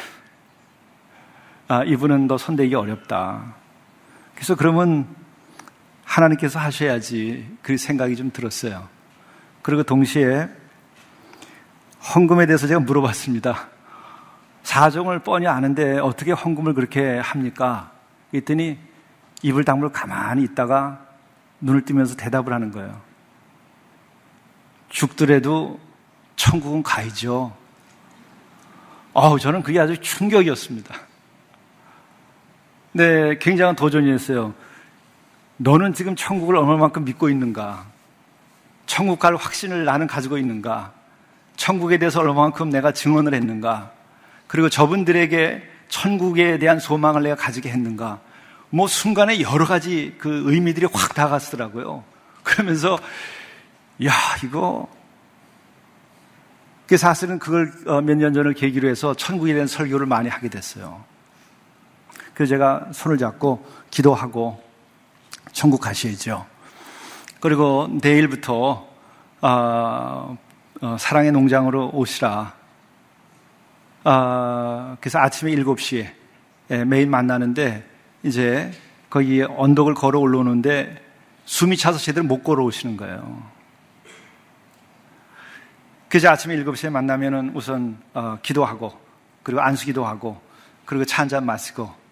[1.68, 3.63] 아, 이분은 너 손대기 어렵다.
[4.34, 5.06] 그래서 그러면
[6.04, 8.88] 하나님께서 하셔야지 그 생각이 좀 들었어요.
[9.62, 10.48] 그리고 동시에
[12.14, 13.68] 헌금에 대해서 제가 물어봤습니다.
[14.62, 17.92] 사정을 뻔히 아는데 어떻게 헌금을 그렇게 합니까?
[18.30, 18.78] 그랬더니
[19.42, 21.06] 입을 다물고 가만히 있다가
[21.60, 23.00] 눈을 뜨면서 대답을 하는 거예요.
[24.88, 25.80] 죽더라도
[26.36, 27.56] 천국은 가야죠.
[29.12, 30.94] 어우, 저는 그게 아주 충격이었습니다.
[32.96, 34.54] 네, 굉장한 도전이었어요.
[35.56, 37.86] 너는 지금 천국을 얼마만큼 믿고 있는가?
[38.86, 40.92] 천국 갈 확신을 나는 가지고 있는가?
[41.56, 43.90] 천국에 대해서 얼마만큼 내가 증언을 했는가?
[44.46, 48.20] 그리고 저분들에게 천국에 대한 소망을 내가 가지게 했는가?
[48.70, 52.04] 뭐 순간에 여러 가지 그 의미들이 확 다가서더라고요.
[52.44, 52.96] 그러면서
[54.04, 54.12] 야
[54.44, 54.88] 이거
[56.86, 61.02] 그 사실은 그걸 어, 몇년 전을 계기로 해서 천국에 대한 설교를 많이 하게 됐어요.
[62.34, 64.62] 그래서 제가 손을 잡고 기도하고
[65.52, 66.44] 천국 가셔야죠.
[67.40, 68.86] 그리고 내일부터
[69.40, 70.38] 어,
[70.80, 72.54] 어, 사랑의 농장으로 오시라.
[74.04, 76.12] 어, 그래서 아침에 7시에
[76.70, 77.84] 예, 매일 만나는데
[78.22, 78.70] 이제
[79.10, 81.02] 거기 언덕을 걸어 올라오는데
[81.44, 83.42] 숨이 차서 제대로 못 걸어 오시는 거예요.
[86.08, 88.92] 그래서 아침에 7시에 만나면은 우선 어, 기도하고
[89.42, 90.40] 그리고 안수 기도 하고
[90.84, 92.03] 그리고 차 한 잔 마시고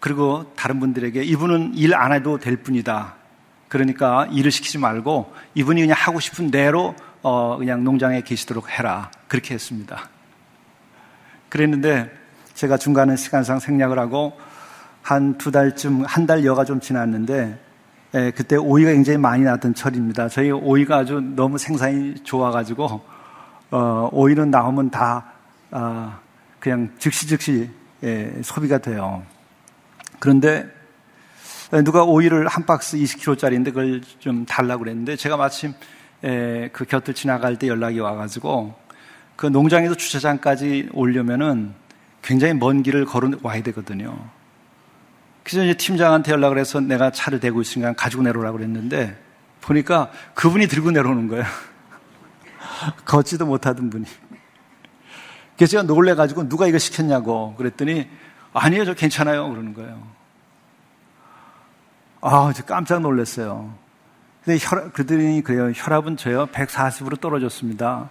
[0.00, 3.14] 그리고 다른 분들에게 이분은 일 안 해도 될 뿐이다.
[3.68, 9.10] 그러니까 일을 시키지 말고 이분이 그냥 하고 싶은 대로 어, 그냥 농장에 계시도록 해라.
[9.26, 10.08] 그렇게 했습니다.
[11.48, 12.10] 그랬는데
[12.54, 14.38] 제가 중간에 시간상 생략을 하고
[15.02, 17.58] 한 두 달쯤, 한 달 여가 좀 지났는데
[18.14, 20.28] 예, 그때 오이가 굉장히 많이 났던 철입니다.
[20.28, 23.00] 저희 오이가 아주 너무 생산이 좋아가지고
[23.70, 25.24] 어, 오이는 나오면 다
[25.70, 26.18] 어,
[26.58, 27.70] 그냥 즉시 즉시
[28.02, 29.22] 예, 소비가 돼요.
[30.18, 30.68] 그런데
[31.84, 35.74] 누가 오이를 한 박스 20kg짜리인데 그걸 좀 달라고 그랬는데 제가 마침
[36.24, 38.74] 에, 그 곁을 지나갈 때 연락이 와가지고
[39.36, 41.74] 그 농장에서 주차장까지 오려면은
[42.22, 44.18] 굉장히 먼 길을 걸어 와야 되거든요.
[45.44, 49.16] 그래서 이제 팀장한테 연락을 해서 내가 차를 대고 있으니까 가지고 내려오라고 그랬는데
[49.60, 51.44] 보니까 그분이 들고 내려오는 거예요.
[53.04, 54.04] 걷지도 못하던 분이.
[55.56, 58.08] 그래서 제가 놀래가지고 누가 이거 시켰냐고 그랬더니
[58.58, 59.48] 아니에요, 저 괜찮아요.
[59.48, 60.02] 그러는 거예요.
[62.20, 63.72] 아, 저 깜짝 놀랐어요.
[64.44, 65.72] 근데 혈압, 그들이 그래요.
[65.74, 68.10] 혈압은 저요, 140으로 떨어졌습니다.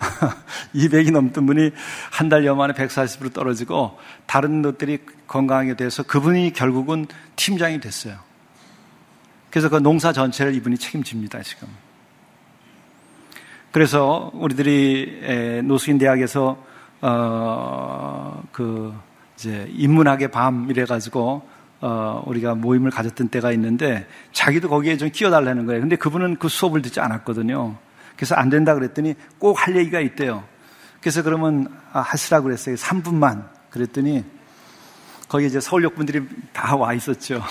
[0.74, 1.72] 200이 넘던 분이
[2.10, 8.18] 한 달여 만에 140으로 떨어지고 다른 것들이 건강하게 돼서 그분이 결국은 팀장이 됐어요.
[9.50, 11.68] 그래서 그 농사 전체를 이분이 책임집니다, 지금.
[13.72, 16.70] 그래서 우리들이 노수인 대학에서
[17.02, 18.94] 어, 그
[19.40, 21.48] 이제 인문학의 밤 이래가지고
[21.80, 25.80] 어, 우리가 모임을 가졌던 때가 있는데 자기도 거기에 좀 끼어달라는 거예요.
[25.80, 27.74] 근데 그분은 그 수업을 듣지 않았거든요.
[28.16, 30.44] 그래서 안 된다 그랬더니 꼭 할 얘기가 있대요.
[31.00, 32.74] 그래서 그러면 아, 하시라고 그랬어요.
[32.74, 33.48] 3분만.
[33.70, 34.24] 그랬더니
[35.28, 36.22] 거기 이제 서울역 분들이
[36.52, 37.42] 다 와 있었죠.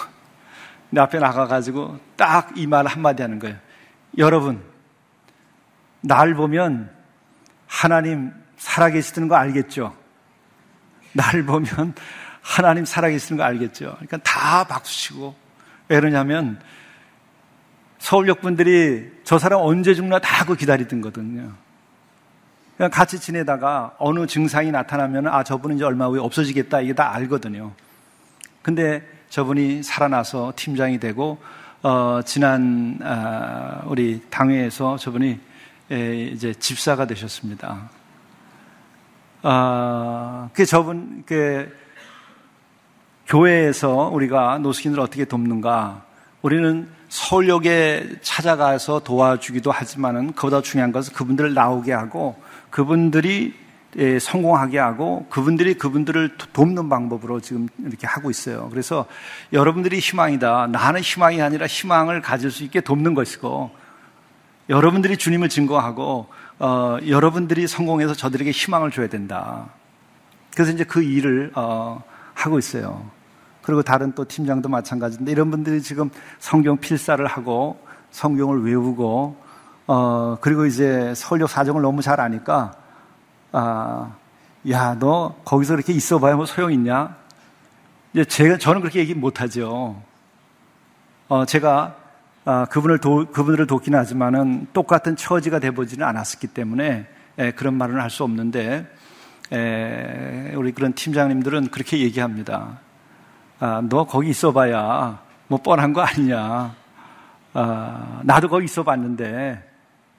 [0.91, 3.56] 내 앞에 나가가지고 딱 이 말 한마디 하는 거예요.
[4.19, 4.62] 여러분,
[6.02, 6.91] 날 보면
[7.65, 9.95] 하나님 살아계시는 거 알겠죠?
[11.19, 11.93] 날 보면
[12.41, 13.93] 하나님 살아계시는 거 알겠죠?
[13.95, 15.36] 그러니까 다 박수치고
[15.89, 16.60] 왜 그러냐면
[17.99, 21.51] 서울역 분들이 저 사람 언제 죽나 다그 기다리던 거거든요.
[22.77, 27.73] 그냥 같이 지내다가 어느 증상이 나타나면 아 저분은 이제 얼마 후에 없어지겠다 이게 다 알거든요.
[28.62, 31.41] 근데 저분이 살아나서 팀장이 되고
[31.82, 35.39] 어, 지난 아, 우리 당회에서 저분이
[35.91, 37.89] 에, 이제 집사가 되셨습니다.
[39.41, 41.73] 아, 그 저분 그
[43.25, 46.04] 교회에서 우리가 노숙인을 어떻게 돕는가?
[46.41, 52.36] 우리는 서울역에 찾아가서 도와주기도 하지만은 그보다 중요한 것은 그분들을 나오게 하고
[52.69, 53.54] 그분들이
[53.97, 58.67] 예, 성공하게 하고 그분들이 그분들을 돕는 방법으로 지금 이렇게 하고 있어요.
[58.69, 59.08] 그래서
[59.52, 60.67] 여러분들이 희망이다.
[60.67, 63.71] 나는 희망이 아니라 희망을 가질 수 있게 돕는 것이고
[64.69, 66.28] 여러분들이 주님을 증거하고
[66.60, 69.69] 어, 여러분들이 성공해서 저들에게 희망을 줘야 된다.
[70.54, 73.10] 그래서 이제 그 일을 어, 하고 있어요.
[73.62, 77.80] 그리고 다른 또 팀장도 마찬가지인데 이런 분들이 지금 성경 필사를 하고
[78.12, 79.38] 성경을 외우고
[79.88, 82.74] 어, 그리고 이제 서울역 사정을 너무 잘 아니까
[83.52, 84.13] 아,
[84.69, 87.15] 야, 너 거기서 그렇게 있어봐야 뭐 소용 있냐?
[88.13, 90.02] 이제 제가, 저는 그렇게 얘기 못하죠.
[91.28, 91.95] 어, 제가,
[92.51, 97.05] 아, 그분을 도, 그분들을 돕기는 하지만은 똑같은 처지가 돼보지는 않았었기 때문에
[97.38, 98.88] 에, 그런 말은 할 수 없는데,
[99.53, 102.79] 에, 우리 그런 팀장님들은 그렇게 얘기합니다.
[103.59, 106.73] 아, 너 거기 있어봐야 뭐 뻔한 거 아니냐.
[107.53, 109.69] 아, 나도 거기 있어봤는데,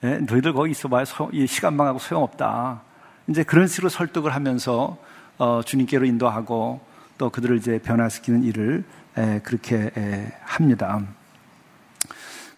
[0.04, 2.80] 에, 너희들 거기 있어봐야 소, 시간만 하고 소용없다.
[3.26, 4.96] 이제 그런 식으로 설득을 하면서
[5.36, 6.80] 어, 주님께로 인도하고
[7.18, 8.84] 또 그들을 이제 변화시키는 일을
[9.18, 11.02] 에, 그렇게 에, 합니다.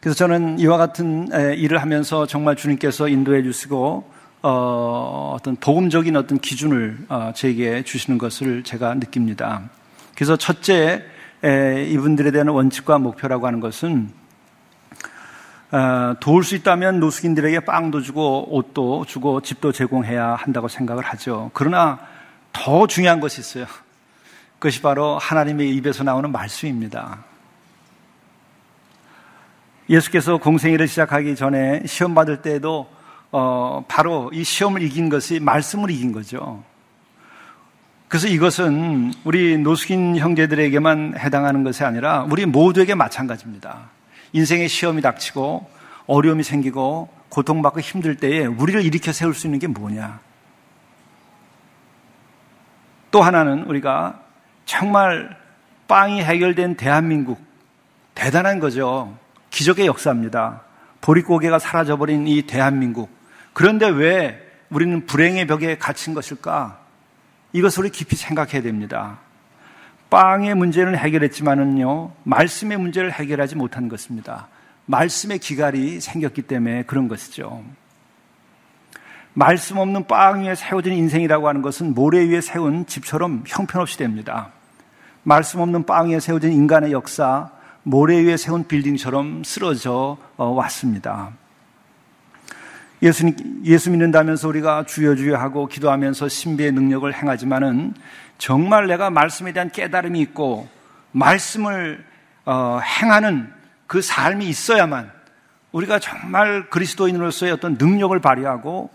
[0.03, 4.11] 그래서 저는 이와 같은 에, 일을 하면서 정말 주님께서 인도해 주시고
[4.43, 9.71] 어, 어떤 복음적인 어떤 기준을 어, 제게 주시는 것을 제가 느낍니다.
[10.17, 11.05] 그래서 첫째
[11.45, 14.11] 에, 이분들에 대한 원칙과 목표라고 하는 것은
[15.71, 21.53] 어, 도울 수 있다면 노숙인들에게 빵도 주고 옷도 주고 집도 제공해야 한다고 생각을 하죠.
[21.55, 22.01] 그러나
[22.53, 23.67] 더 중요한 것이 있어요.
[24.59, 27.31] 그것이 바로 하나님의 입에서 나오는 말씀입니다.
[29.93, 32.89] 예수께서 공생애를 시작하기 전에 시험 받을 때에도
[33.31, 36.65] 어, 바로 이 시험을 이긴 것이 말씀을 이긴 거죠.
[38.09, 43.91] 그래서 이것은 우리 노숙인 형제들에게만 해당하는 것이 아니라 우리 모두에게 마찬가지입니다.
[44.33, 45.69] 인생의 시험이 닥치고
[46.07, 50.21] 어려움이 생기고 고통받고 힘들 때에 우리를 일으켜 세울 수 있는 게 뭐냐?
[53.11, 54.21] 또 하나는 우리가
[54.65, 55.37] 정말
[55.87, 57.39] 빵이 해결된 대한민국
[58.15, 59.22] 대단한 거죠.
[59.53, 60.63] 기적의 역사입니다.
[61.03, 63.11] 보릿고개가 사라져버린 이 대한민국.
[63.53, 66.81] 그런데 왜 우리는 불행의 벽에 갇힌 것일까?
[67.53, 69.19] 이것을 깊이 생각해야 됩니다.
[70.09, 74.49] 빵의 문제는 해결했지만은요, 말씀의 문제를 해결하지 못한 것입니다.
[74.87, 77.63] 말씀의 기갈이 생겼기 때문에 그런 것이죠.
[79.35, 84.49] 말씀 없는 빵 위에 세워진 인생이라고 하는 것은 모래 위에 세운 집처럼 형편없이 됩니다.
[85.23, 87.51] 말씀 없는 빵 위에 세워진 인간의 역사,
[87.85, 91.33] 모래 위에 세운 빌딩처럼 쓰러져 어, 왔습니다.
[93.03, 93.33] 예수,
[93.65, 97.95] 예수 믿는다면서 우리가 주여 주여 하고 기도하면서 신비의 능력을 행하지만은
[98.39, 100.69] 정말 내가 말씀에 대한 깨달음이 있고
[101.11, 102.05] 말씀을
[102.45, 103.53] 어, 행하는
[103.89, 105.11] 그 삶이 있어야만
[105.73, 108.91] 우리가 정말 그리스도인으로서의 어떤 능력을 발휘하고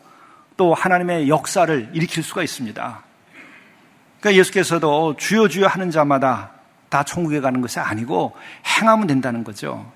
[0.55, 3.03] 또 하나님의 역사를 일으킬 수가 있습니다.
[4.19, 6.51] 그러니까 예수께서도 주여 주여 하는 자마다
[6.89, 8.35] 다 천국에 가는 것이 아니고
[8.65, 9.91] 행하면 된다는 거죠.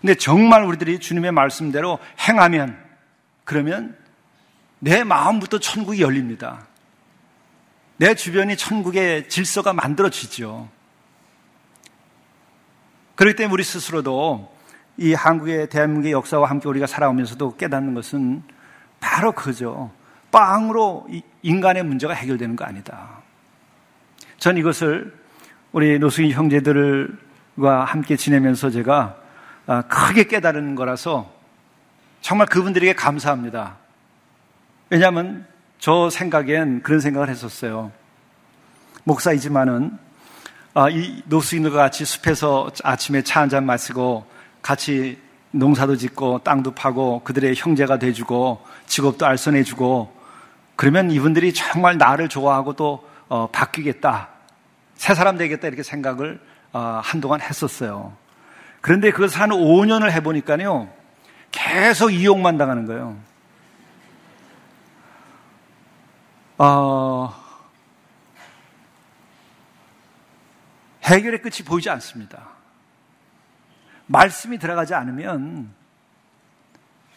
[0.00, 2.76] 근데 정말 우리들이 주님의 말씀대로 행하면
[3.44, 3.96] 그러면
[4.80, 6.66] 내 마음부터 천국이 열립니다.
[7.96, 10.68] 내 주변이 천국의 질서가 만들어지죠.
[13.14, 14.52] 그렇기 때문에 우리 스스로도
[14.96, 18.42] 이 한국의 대한민국의 역사와 함께 우리가 살아오면서도 깨닫는 것은
[18.98, 19.92] 바로 그죠.
[20.32, 21.06] 빵으로
[21.42, 23.22] 인간의 문제가 해결되는 거 아니다.
[24.38, 25.21] 전 이것을
[25.72, 29.16] 우리 노숙인 형제들과 함께 지내면서 제가
[29.66, 31.32] 아, 크게 깨달은 거라서
[32.20, 33.76] 정말 그분들에게 감사합니다.
[34.90, 35.46] 왜냐하면
[35.78, 37.90] 저 생각엔 그런 생각을 했었어요.
[39.04, 39.96] 목사이지만은
[40.74, 44.26] 아, 이 노숙인들과 같이 숲에서 아침에 차 한 잔 마시고
[44.60, 45.18] 같이
[45.50, 50.20] 농사도 짓고 땅도 파고 그들의 형제가 돼주고 직업도 알선해주고
[50.76, 54.28] 그러면 이분들이 정말 나를 좋아하고 또 어, 바뀌겠다.
[55.02, 55.66] 새 사람 되겠다.
[55.66, 56.40] 이렇게 생각을
[56.72, 58.16] 어, 한동안 했었어요.
[58.80, 60.88] 그런데 그것을 한 5년을 해보니까요.
[61.50, 63.18] 계속 이용만 당하는 거예요.
[66.56, 67.34] 어,
[71.02, 72.50] 해결의 끝이 보이지 않습니다.
[74.06, 75.68] 말씀이 들어가지 않으면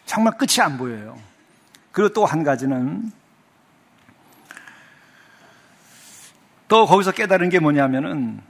[0.08, 1.20] 정말 끝이 안 보여요.
[1.92, 3.12] 그리고 또 한 가지는
[6.68, 8.42] 또 거기서 깨달은 게 뭐냐면은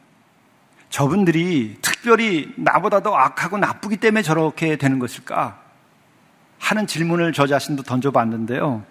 [0.89, 5.59] 저분들이 특별히 나보다 더 악하고 나쁘기 때문에 저렇게 되는 것일까
[6.59, 8.83] 하는 질문을 저 자신도 던져봤는데요.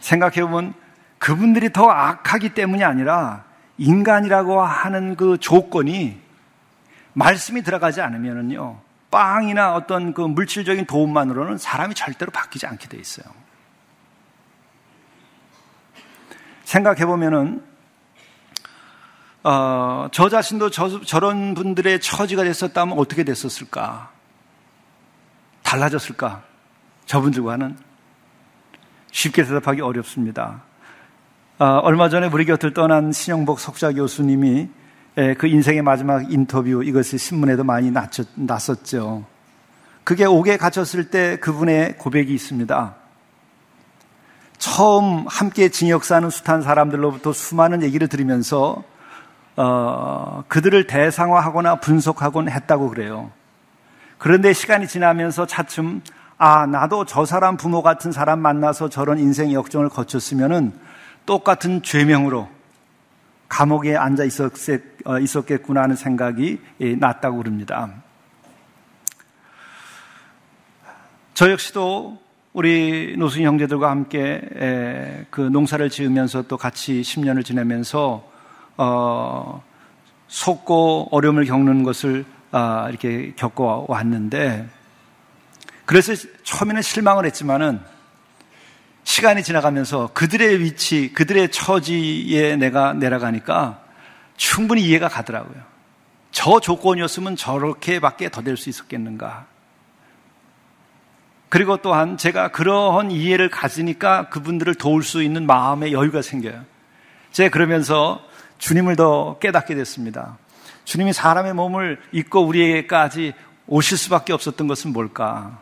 [0.00, 0.74] 생각해보면
[1.18, 3.44] 그분들이 더 악하기 때문이 아니라
[3.78, 6.20] 인간이라고 하는 그 조건이
[7.12, 13.26] 말씀이 들어가지 않으면은요, 빵이나 어떤 그 물질적인 도움만으로는 사람이 절대로 바뀌지 않게 돼 있어요.
[16.64, 17.67] 생각해보면은,
[19.48, 24.10] 어, 저 자신도 저, 저런 분들의 처지가 됐었다면 어떻게 됐었을까?
[25.62, 26.42] 달라졌을까?
[27.06, 27.74] 저분들과는
[29.10, 30.60] 쉽게 대답하기 어렵습니다.
[31.58, 34.68] 어, 얼마 전에 우리 곁을 떠난 신영복 석좌 교수님이
[35.38, 39.24] 그 인생의 마지막 인터뷰 이것이 신문에도 많이 났었 죠.
[40.04, 42.94] 그게 옥에 갇혔을 때 그분의 고백이 있습니다.
[44.58, 48.84] 처음 함께 징역 사는 숱한 사람들로부터 수많은 얘기를 들으면서
[49.60, 53.32] 어, 그들을 대상화하거나 분석하곤 했다고 그래요.
[54.16, 56.00] 그런데 시간이 지나면서 차츰
[56.36, 60.72] 아 나도 저 사람 부모 같은 사람 만나서 저런 인생 역정을 거쳤으면은
[61.26, 62.48] 똑같은 죄명으로
[63.48, 64.22] 감옥에 앉아
[65.04, 67.90] 어, 있었겠구나 하는 생각이 예, 났다고 그럽니다.
[71.34, 72.16] 저 역시도
[72.52, 78.37] 우리 노승 형제들과 함께 그 농사를 지으면서 또 같이 10년을 지내면서
[78.78, 79.62] 어,
[80.28, 84.68] 속고 어려움을 겪는 것을 아, 이렇게 겪어 왔는데
[85.84, 86.14] 그래서
[86.44, 87.80] 처음에는 실망을 했지만은
[89.04, 93.80] 시간이 지나가면서 그들의 위치, 그들의 처지에 내가 내려가니까
[94.36, 95.62] 충분히 이해가 가더라고요.
[96.30, 99.46] 저 조건이었으면 저렇게밖에 더 될 수 있었겠는가.
[101.48, 106.64] 그리고 또한 제가 그러한 이해를 가지니까 그분들을 도울 수 있는 마음의 여유가 생겨요.
[107.32, 108.22] 제가 그러면서
[108.58, 110.36] 주님을 더 깨닫게 됐습니다.
[110.84, 113.34] 주님이 사람의 몸을 입고 우리에게까지
[113.66, 115.58] 오실 수밖에 없었던 것은 뭘까?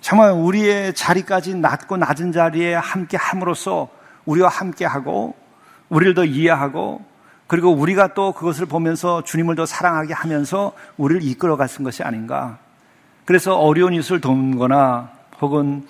[0.00, 3.88] 정말 우리의 자리까지 낮고 낮은 자리에 함께 함으로써
[4.24, 5.34] 우리와 함께 하고
[5.88, 7.04] 우리를 더 이해하고
[7.46, 12.58] 그리고 우리가 또 그것을 보면서 주님을 더 사랑하게 하면서 우리를 이끌어 갔은 것이 아닌가.
[13.24, 15.86] 그래서 어려운 이웃을 돕거나 혹은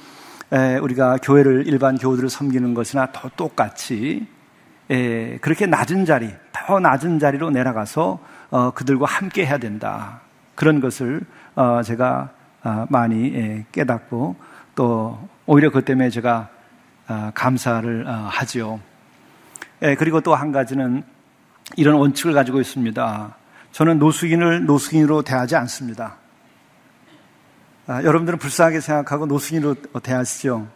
[0.82, 4.26] 우리가 교회를 일반 교우들을 섬기는 것이나 더 똑같이
[4.88, 8.18] 그렇게 낮은 자리, 더 낮은 자리로 내려가서
[8.50, 10.20] 어, 그들과 함께 해야 된다.
[10.56, 11.20] 그런 것을
[11.54, 12.30] 어, 제가
[12.62, 14.36] 아, 많이 예, 깨닫고
[14.74, 16.48] 또 오히려 그 때문에 제가
[17.06, 18.80] 아, 감사를 아, 하지요.
[19.82, 21.02] 예, 그리고 또 한 가지는
[21.76, 23.36] 이런 원칙을 가지고 있습니다.
[23.72, 26.16] 저는 노숙인을 노숙인으로 대하지 않습니다.
[27.90, 30.68] 여러분들은 불쌍하게 생각하고 노숙인으로 대하시죠.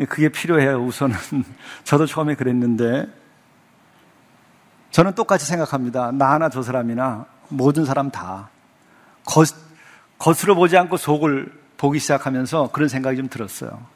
[0.00, 1.16] 예, 그게 필요해요, 우선은.
[1.84, 3.06] 저도 처음에 그랬는데,
[4.90, 6.12] 저는 똑같이 생각합니다.
[6.12, 8.50] 나나 저 사람이나 모든 사람 다.
[10.18, 13.86] 겉으로 보지 않고 속을 보기 시작하면서 그런 생각이 좀 들었어요.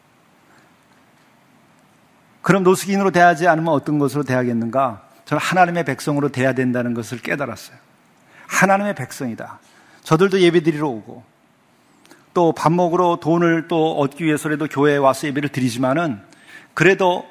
[2.40, 5.02] 그럼 노숙인으로 대하지 않으면 어떤 것으로 대하겠는가?
[5.24, 7.76] 저는 하나님의 백성으로 대해야 된다는 것을 깨달았어요.
[8.46, 9.58] 하나님의 백성이다.
[10.04, 11.24] 저들도 예배 드리러 오고
[12.36, 16.20] 또 밥 먹으러 돈을 또 얻기 위해서라도 교회에 와서 예배를 드리지만은
[16.74, 17.26] 그래도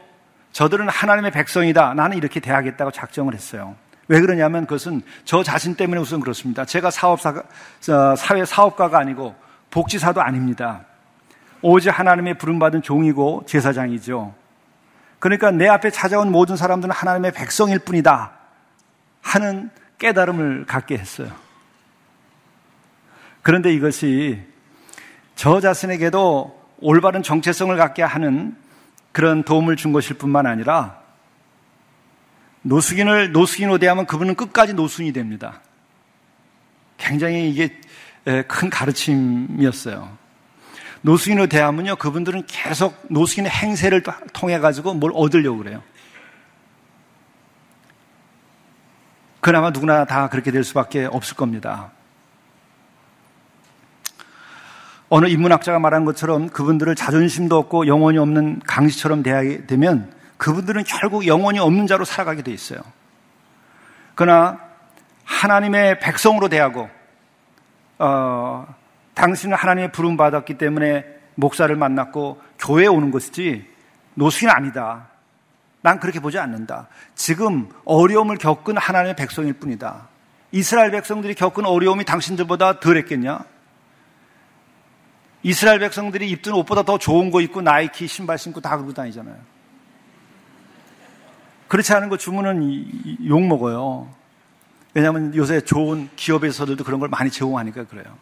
[0.51, 1.93] 저들은 하나님의 백성이다.
[1.93, 3.75] 나는 이렇게 대하겠다고 작정을 했어요.
[4.07, 6.65] 왜 그러냐면 그것은 저 자신 때문에 우선 그렇습니다.
[6.65, 7.43] 제가 사업사가,
[8.17, 9.35] 사회 사업가가 아니고
[9.69, 10.85] 복지사도 아닙니다.
[11.61, 14.33] 오직 하나님의 부름받은 종이고 제사장이죠.
[15.19, 18.31] 그러니까 내 앞에 찾아온 모든 사람들은 하나님의 백성일 뿐이다.
[19.21, 21.29] 하는 깨달음을 갖게 했어요.
[23.43, 24.54] 그런데 이것이
[25.35, 28.55] 저 자신에게도 올바른 정체성을 갖게 하는
[29.11, 30.99] 그런 도움을 준 것일 뿐만 아니라
[32.63, 35.61] 노숙인을 노숙인으로 대하면 그분은 끝까지 노숙인이 됩니다.
[36.97, 37.79] 굉장히 이게
[38.47, 40.17] 큰 가르침이었어요.
[41.01, 44.01] 노숙인으로 대하면요, 그분들은 계속 노숙인의 행세를
[44.33, 45.83] 통해 가지고 뭘 얻으려고 그래요.
[49.39, 51.91] 그나마 누구나 다 그렇게 될 수밖에 없을 겁니다.
[55.09, 61.59] 어느 인문학자가 말한 것처럼 그분들을 자존심도 없고 영혼이 없는 강시처럼 대하게 되면 그분들은 결국 영혼이
[61.59, 62.79] 없는 자로 살아가게 돼 있어요.
[64.15, 64.59] 그러나
[65.23, 66.89] 하나님의 백성으로 대하고
[67.99, 68.67] 어,
[69.13, 73.65] 당신은 하나님의 부름 받았기 때문에 목사를 만났고 교회에 오는 것이지
[74.15, 75.07] 노숙인 아니다.
[75.81, 76.87] 난 그렇게 보지 않는다.
[77.13, 80.07] 지금 어려움을 겪은 하나님의 백성일 뿐이다.
[80.51, 83.39] 이스라엘 백성들이 겪은 어려움이 당신들보다 덜 했겠냐?
[85.45, 89.37] 이스라엘 백성들이 입던 옷보다 더 좋은 거 입고 나이키 신발 신고 다 그러고 다니잖아요.
[91.67, 94.11] 그렇지 않은 거 주문은 욕 먹어요.
[94.95, 98.17] 왜냐하면 요새 좋은 기업에서들도 그런 걸 많이 제공하니까 그래요.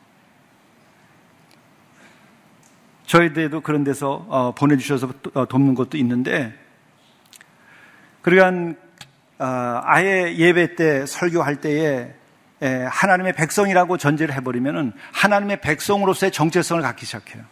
[3.06, 6.54] 저희들도 그런 데서 어, 보내주셔서 어, 돕는 것도 있는데,
[8.22, 8.78] 그러니까
[9.38, 12.16] 아예 예배 때 설교할 때에
[12.68, 17.44] 하나님의 백성이라고 전제를 해버리면 하나님의 백성으로서의 정체성을 갖기 시작해요.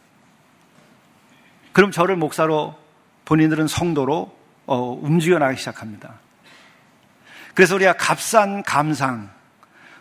[1.74, 2.76] 그럼 저를 목사로
[3.26, 4.36] 본인들은 성도로
[4.66, 6.20] 어, 움직여 나가기 시작합니다.
[7.53, 9.30] 그래서 우리가 값싼 감상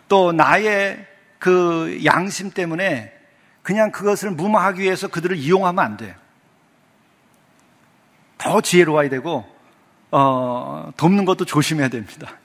[0.07, 1.05] 또 나의
[1.39, 3.13] 그 양심 때문에
[3.63, 6.15] 그냥 그것을 무마하기 위해서 그들을 이용하면 안 돼.
[8.37, 9.45] 더 지혜로워야 되고
[10.11, 12.40] 어, 돕는 것도 조심해야 됩니다.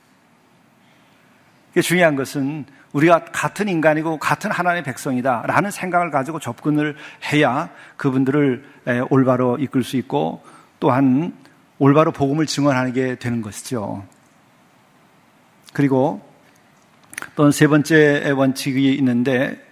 [1.81, 6.95] 중요한 것은 우리가 같은 인간이고 같은 하나님의 백성이다라는 생각을 가지고 접근을
[7.31, 8.65] 해야 그분들을
[9.09, 10.43] 올바로 이끌 수 있고
[10.79, 11.33] 또한
[11.79, 14.03] 올바로 복음을 증언하게 되는 것이죠.
[15.73, 16.21] 그리고
[17.35, 19.63] 또 세 번째 원칙이 있는데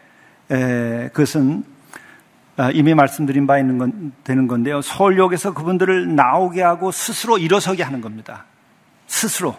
[0.47, 1.63] 그것은
[2.57, 4.81] 아, 이미 말씀드린 바 있는 건 되는 건데요.
[4.81, 8.45] 서울역에서 그분들을 나오게 하고 스스로 일어서게 하는 겁니다.
[9.07, 9.57] 스스로.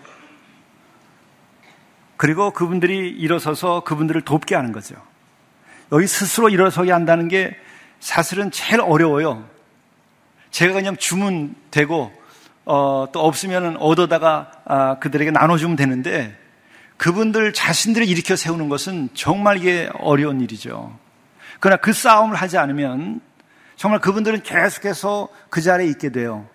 [2.16, 4.94] 그리고 그분들이 일어서서 그분들을 돕게 하는 거죠.
[5.92, 7.56] 여기 스스로 일어서게 한다는 게
[8.00, 9.44] 사실은 제일 어려워요.
[10.50, 12.12] 제가 그냥 주문되고
[12.64, 16.36] 어, 또 없으면 얻어다가 아, 그들에게 나눠주면 되는데
[16.96, 20.98] 그분들 자신들을 일으켜 세우는 것은 정말 이게 어려운 일이죠.
[21.60, 23.20] 그러나 그 싸움을 하지 않으면
[23.76, 26.46] 정말 그분들은 계속해서 그 자리에 있게 돼요.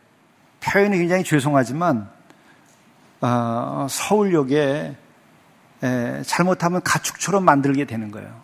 [0.62, 2.10] 표현이 굉장히 죄송하지만
[3.22, 4.96] 어, 서울역에 에,
[6.26, 8.42] 잘못하면 가축처럼 만들게 되는 거예요.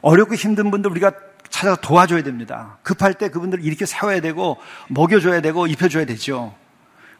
[0.00, 1.12] 어렵고 힘든 분들 우리가
[1.48, 2.78] 찾아서 도와줘야 됩니다.
[2.82, 4.58] 급할 때 그분들을 이렇게 세워야 되고
[4.88, 6.54] 먹여줘야 되고 입혀줘야 되죠.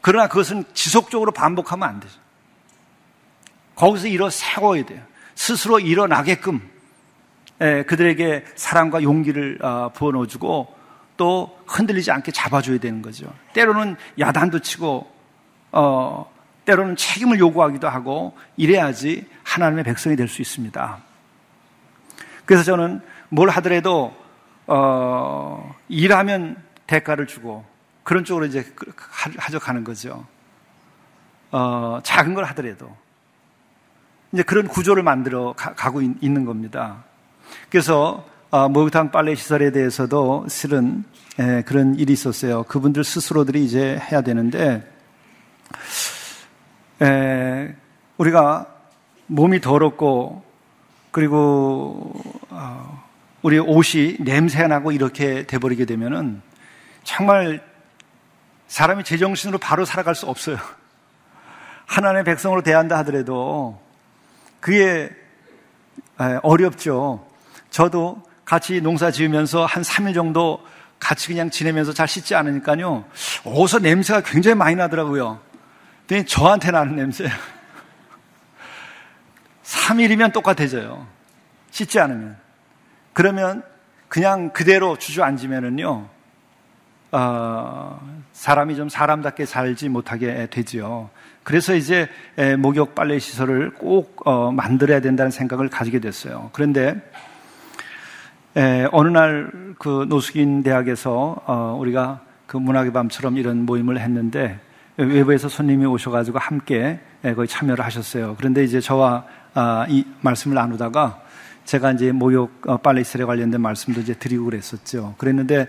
[0.01, 2.18] 그러나 그것은 지속적으로 반복하면 안 되죠.
[3.76, 5.01] 거기서 일어 세워야 돼요.
[5.34, 6.61] 스스로 일어나게끔
[7.61, 10.74] 에, 그들에게 사랑과 용기를 어, 부어 넣어주고
[11.16, 13.32] 또 흔들리지 않게 잡아줘야 되는 거죠.
[13.53, 15.11] 때로는 야단도 치고
[15.72, 16.32] 어,
[16.65, 20.99] 때로는 책임을 요구하기도 하고 이래야지 하나님의 백성이 될 수 있습니다.
[22.45, 24.15] 그래서 저는 뭘 하더라도
[24.67, 26.57] 어, 일하면
[26.87, 27.65] 대가를 주고
[28.03, 28.93] 그런 쪽으로 이제 그,
[29.39, 30.27] 하져 가는 거죠.
[31.51, 32.95] 어, 작은 걸 하더라도
[34.33, 37.05] 이제 그런 구조를 만들어 가, 고 있는 겁니다.
[37.71, 41.05] 그래서 어, 목욕탕 빨래 시설에 대해서도 실은
[41.39, 42.65] 예, 그런 일이 있었어요.
[42.65, 44.87] 그분들 스스로들이 이제 해야 되는데
[47.03, 47.74] 에,
[48.16, 48.66] 우리가
[49.26, 50.44] 몸이 더럽고
[51.11, 52.12] 그리고
[52.50, 53.03] 어,
[53.42, 56.42] 우리 옷이 냄새 나고 이렇게 돼버리게 되면은
[57.05, 57.62] 정말
[58.68, 60.57] 사람이 제정신으로 바로 살아갈 수 없어요.
[61.86, 63.78] 하나님의 백성으로 대한다 하더라도
[64.61, 65.11] 그게
[66.42, 67.26] 어렵죠.
[67.70, 70.64] 저도 같이 농사 지으면서 한 3일 정도
[70.98, 73.05] 같이 그냥 지내면서 잘 씻지 않으니까요.
[73.44, 75.40] 어디서 냄새가 굉장히 많이 나더라고요.
[76.13, 77.27] 근데 저한테 나는 냄새.
[79.65, 81.07] 3일이면 똑같아져요.
[81.71, 82.37] 씻지 않으면.
[83.15, 83.63] 그러면
[84.09, 86.07] 그냥 그대로 주저앉으면은요,
[87.13, 91.09] 어, 사람이 좀 사람답게 살지 못하게 되지요.
[91.45, 92.11] 그래서 이제
[92.59, 96.51] 목욕 빨래 시설을 꼭 어, 만들어야 된다는 생각을 가지게 됐어요.
[96.53, 96.95] 그런데
[98.55, 104.61] 에, 어느 날 그 노숙인 대학에서 어, 우리가 그 문학의 밤처럼 이런 모임을 했는데
[105.05, 108.36] 외부에서 손님이 오셔가지고 함께 거의 참여를 하셨어요.
[108.38, 109.24] 그런데 이제 저와
[109.55, 111.20] 아, 이 말씀을 나누다가
[111.64, 115.14] 제가 이제 목욕 어, 빨래 시설에 관련된 말씀도 이제 드리고 그랬었죠.
[115.18, 115.68] 그랬는데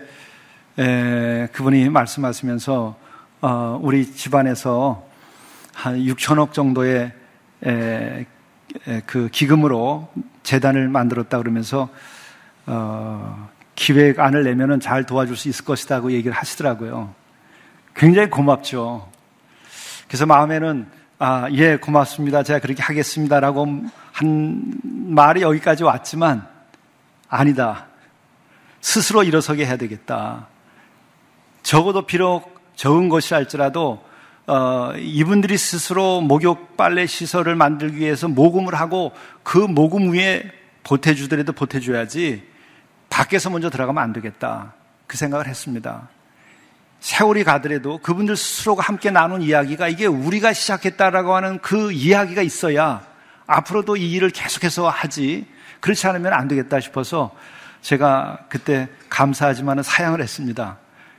[0.78, 2.96] 에, 그분이 말씀하시면서
[3.42, 5.06] 어, 우리 집안에서
[5.72, 7.12] 한 6천억 정도의
[7.64, 8.26] 에,
[8.88, 10.08] 에, 그 기금으로
[10.42, 11.88] 재단을 만들었다 그러면서
[12.66, 17.14] 어, 기획안을 내면은 잘 도와줄 수 있을 것이다고 얘기를 하시더라고요.
[17.94, 19.13] 굉장히 고맙죠.
[20.14, 20.86] 그래서 마음에는
[21.18, 22.44] 아, 예, 고맙습니다.
[22.44, 26.46] 제가 그렇게 하겠습니다라고 한 말이 여기까지 왔지만
[27.28, 27.86] 아니다.
[28.80, 30.46] 스스로 일어서게 해야 되겠다.
[31.64, 34.04] 적어도 비록 적은 것이 할지라도
[34.46, 39.10] 어, 이분들이 스스로 목욕 빨래 시설을 만들기 위해서 모금을 하고
[39.42, 40.44] 그 모금 위에
[40.84, 42.48] 보태주더라도 보태줘야지
[43.10, 44.74] 밖에서 먼저 들어가면 안 되겠다.
[45.08, 46.08] 그 생각을 했습니다.
[47.04, 53.02] 세월이 가더라도 그분들 스스로가 함께 나눈 이야기가 이게 우리가 시작했다라고 하는 그 이야기가 있어야
[53.46, 55.44] 앞으로도 이 일을 계속해서 하지
[55.80, 57.30] 그렇지 않으면 안 되겠다 싶어서
[57.82, 60.78] 제가 그때 감사하지만 사양을 했습니다.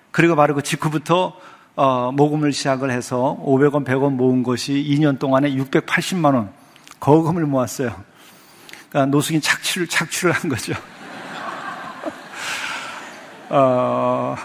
[0.09, 1.39] 그리고 바로 그 직후부터
[1.75, 6.51] 어, 모금을 시작을 해서 500원, 100원 모은 것이 2년 동안에 680만 원
[6.99, 7.95] 거금을 모았어요.
[8.89, 10.73] 그러니까 노숙인 착취를 착취를 한 거죠.
[13.49, 14.35] 어,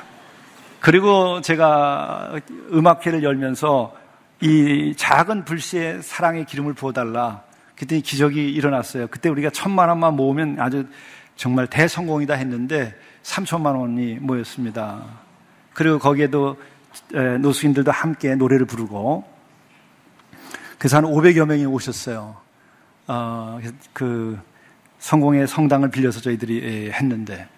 [0.81, 2.41] 그리고 제가
[2.72, 3.95] 음악회를 열면서
[4.41, 7.43] 이 작은 불씨에 사랑의 기름을 부어달라.
[7.76, 9.07] 그때 기적이 일어났어요.
[9.09, 10.87] 그때 우리가 천만 원만 모으면 아주
[11.37, 15.05] 정말 대성공이다 했는데 3천만 원이 모였습니다.
[15.74, 16.57] 그리고 거기에도
[17.41, 19.24] 노숙인들도 함께 노래를 부르고
[20.78, 22.37] 그래서 한 500여 명이 오셨어요.
[23.07, 23.61] 어,
[23.93, 24.39] 그
[24.99, 27.49] 성공의 성당을 빌려서 저희들이 했는데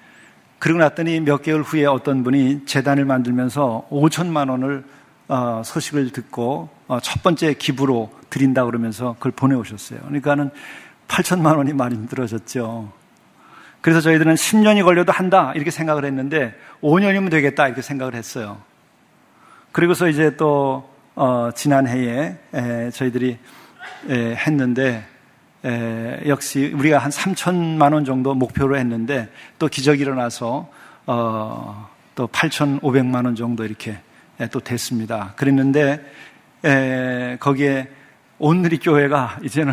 [0.63, 4.85] 그리고 났더니 몇 개월 후에 어떤 분이 재단을 만들면서 5천만 원을
[5.27, 9.99] 어, 소식을 듣고 어, 첫 번째 기부로 드린다 그러면서 그걸 보내오셨어요.
[9.99, 10.51] 그러니까는
[11.09, 12.93] 8천만 원이 많이 힘들어졌죠.
[13.81, 18.59] 그래서 저희들은 10년이 걸려도 한다 이렇게 생각을 했는데 5년이면 되겠다 이렇게 생각을 했어요.
[19.73, 23.37] 그리고서 이제 또 어, 지난해에 에, 저희들이
[24.11, 25.09] 에, 했는데
[25.65, 30.69] 에, 역시 우리가 한 3천만 원 정도 목표로 했는데 또 기적이 일어나서
[31.07, 33.97] 어, 또 8,500만 원 정도 이렇게
[34.41, 35.35] 에, 또 됐습니다.
[35.37, 36.05] 그랬는데
[36.65, 37.89] 에, 거기에
[38.39, 39.73] 온누리 교회가 이제는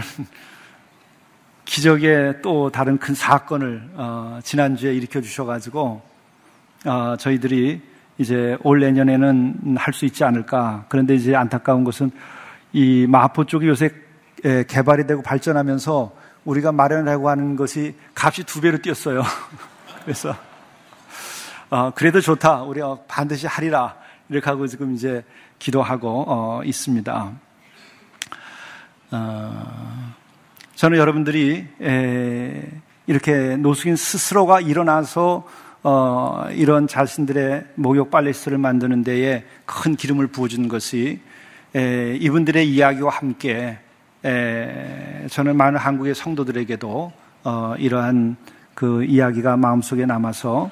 [1.65, 6.01] 기적의 또 다른 큰 사건을 어, 지난주에 일으켜 주셔가지고
[6.85, 7.81] 어, 저희들이
[8.17, 10.85] 이제 올 내년에는 할 수 있지 않을까.
[10.89, 12.11] 그런데 이제 안타까운 것은
[12.73, 13.89] 이 마포 쪽이 요새
[14.41, 16.15] 개발이 되고 발전하면서
[16.45, 19.23] 우리가 마련하고 하는 것이 값이 두 배로 뛰었어요.
[20.03, 20.35] 그래서
[21.69, 22.63] 어, 그래도 좋다.
[22.63, 23.95] 우리 가 반드시 하리라.
[24.29, 25.23] 이렇게 하고 지금 이제
[25.59, 27.31] 기도하고 어, 있습니다.
[29.11, 30.13] 어,
[30.75, 32.71] 저는 여러분들이 에,
[33.05, 35.47] 이렇게 노숙인 스스로가 일어나서
[35.83, 41.21] 어, 이런 자신들의 목욕 빨래시설을 만드는 데에 큰 기름을 부어준 것이
[41.75, 43.79] 에, 이분들의 이야기와 함께
[44.25, 47.11] 에, 저는 많은 한국의 성도들에게도
[47.43, 48.35] 어, 이러한
[48.73, 50.69] 그 이야기가 마음속에 남아서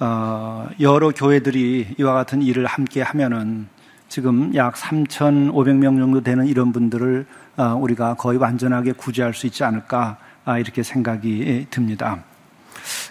[0.00, 3.66] 어, 여러 교회들이 이와 같은 일을 함께 하면은
[4.08, 7.26] 지금 약 3,500명 정도 되는 이런 분들을
[7.56, 12.24] 어, 우리가 거의 완전하게 구제할 수 있지 않을까 아, 이렇게 생각이 듭니다.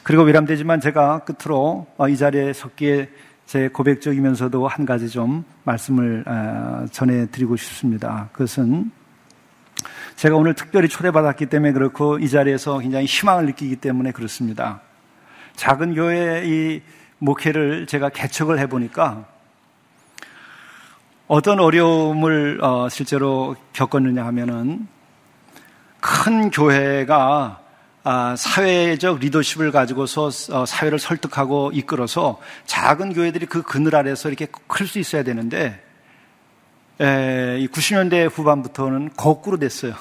[0.02, 3.10] 그리고 위람되지만 제가 끝으로 어, 이 자리에 섰기에
[3.46, 8.30] 제 고백적이면서도 한 가지 좀 말씀을 어, 전해드리고 싶습니다.
[8.32, 8.92] 그것은
[10.18, 14.82] 제가 오늘 특별히 초대받았기 때문에 그렇고 이 자리에서 굉장히 희망을 느끼기 때문에 그렇습니다.
[15.56, 16.82] 작은 교회의 이
[17.20, 19.26] 목회를 제가 개척을 해보니까
[21.28, 24.88] 어떤 어려움을 어, 실제로 겪었느냐 하면은
[26.00, 27.62] 큰 교회가
[28.04, 34.88] 아, 사회적 리더십을 가지고서 어, 사회를 설득하고 이끌어서 작은 교회들이 그 그늘 아래서 이렇게 클
[34.88, 35.84] 수 있어야 되는데
[37.00, 39.94] 에, 이 90년대 후반부터는 거꾸로 됐어요.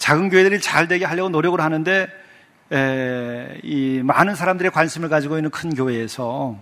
[0.00, 2.08] 작은 교회들이 잘 되게 하려고 노력을 하는데
[2.72, 6.58] 에, 이 많은 사람들의 관심을 가지고 있는 큰 교회에서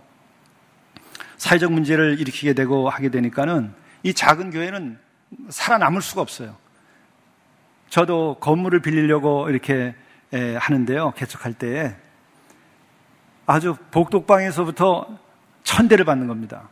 [1.36, 3.72] 사회적 문제를 일으키게 되고 하게 되니까는
[4.02, 4.98] 이 작은 교회는
[5.50, 6.56] 살아남을 수가 없어요.
[7.88, 9.94] 저도 건물을 빌리려고 이렇게
[10.32, 11.12] 에, 하는데요.
[11.12, 11.94] 개척할 때에
[13.46, 15.16] 아주 복독방에서부터
[15.62, 16.68] 천대를 받는 겁니다.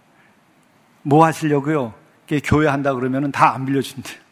[1.02, 1.94] 뭐 하시려고요?
[2.42, 4.25] 교회 한다 그러면은 다안 빌려준대요.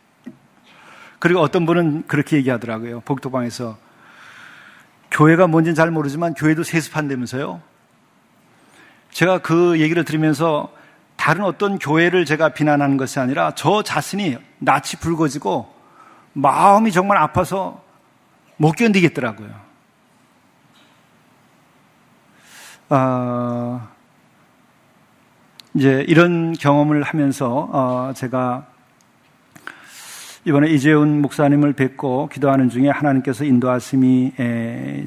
[1.24, 3.00] 그리고 어떤 분은 그렇게 얘기하더라고요.
[3.00, 3.78] 복도방에서
[5.10, 7.62] 교회가 뭔지는 잘 모르지만 교회도 세습한다면서요.
[9.10, 10.70] 제가 그 얘기를 들으면서
[11.16, 15.72] 다른 어떤 교회를 제가 비난하는 것이 아니라 저 자신이 낯이 붉어지고
[16.34, 17.82] 마음이 정말 아파서
[18.58, 19.48] 못 견디겠더라고요.
[22.90, 23.88] 아,
[25.72, 28.73] 이제 이런 경험을 하면서 어, 제가
[30.46, 34.34] 이번에 이재훈 목사님을 뵙고 기도하는 중에 하나님께서 인도하심이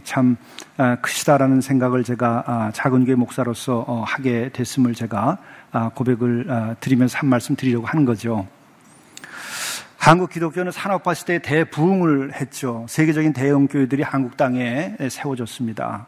[0.03, 0.35] 참
[0.77, 5.37] 아, 크시다라는 생각을 제가 아, 작은 교회 목사로서 어, 하게 됐음을 제가
[5.71, 8.47] 아, 고백을 드리면서 한 말씀 드리려고 하는 거죠.
[9.99, 12.87] 한국 기독교는 산업화 시대에 대부흥을 했죠.
[12.89, 16.07] 세계적인 대형 교회들이 한국 땅에 세워졌습니다.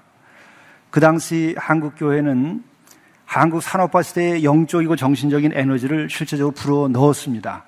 [0.89, 2.63] 그 당시 한국 교회는
[3.25, 7.65] 한국 산업화 시대의 영적이고 정신적인 에너지를 실제적으로 불어 넣었습니다.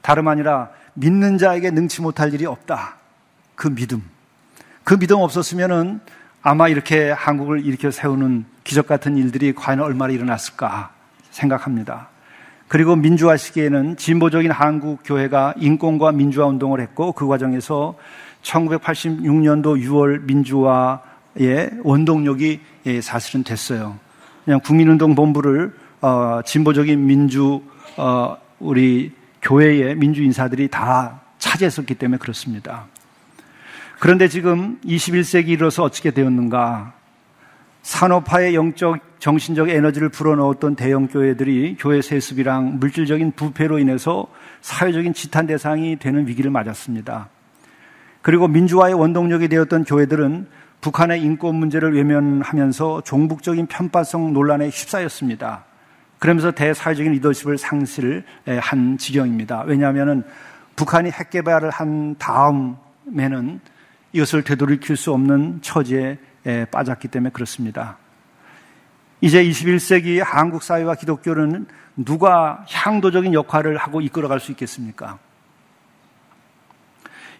[0.00, 2.96] 다름 아니라 믿는 자에게 능치 못할 일이 없다.
[3.54, 4.02] 그 믿음.
[4.82, 6.00] 그 믿음 없었으면은
[6.42, 10.90] 아마 이렇게 한국을 일으켜 세우는 기적 같은 일들이 과연 얼마나 일어났을까
[11.30, 12.08] 생각합니다.
[12.68, 17.94] 그리고 민주화 시기에는 진보적인 한국 교회가 인권과 민주화 운동을 했고 그 과정에서
[18.42, 23.98] 1986년도 6월 민주화의 원동력이 예, 사실은 됐어요.
[24.44, 27.60] 그냥 국민운동 본부를 어, 진보적인 민주
[27.96, 29.12] 어, 우리
[29.46, 32.86] 교회의 민주 인사들이 다 차지했었기 때문에 그렇습니다.
[34.00, 36.94] 그런데 지금 21세기 이르러서 어떻게 되었는가?
[37.82, 44.26] 산업화의 영적, 정신적 에너지를 불어넣었던 대형 교회들이 교회 세습이랑 물질적인 부패로 인해서
[44.62, 47.28] 사회적인 지탄 대상이 되는 위기를 맞았습니다.
[48.22, 50.48] 그리고 민주화의 원동력이 되었던 교회들은
[50.80, 55.65] 북한의 인권 문제를 외면하면서 종북적인 편파성 논란에 휩싸였습니다.
[56.18, 59.62] 그러면서 대사회적인 리더십을 상실한 지경입니다.
[59.62, 60.24] 왜냐하면
[60.74, 63.60] 북한이 핵 개발을 한 다음에는
[64.12, 66.18] 이것을 되돌이킬 수 없는 처지에
[66.70, 67.98] 빠졌기 때문에 그렇습니다.
[69.20, 75.18] 이제 21세기 한국 사회와 기독교는 누가 향도적인 역할을 하고 이끌어갈 수 있겠습니까?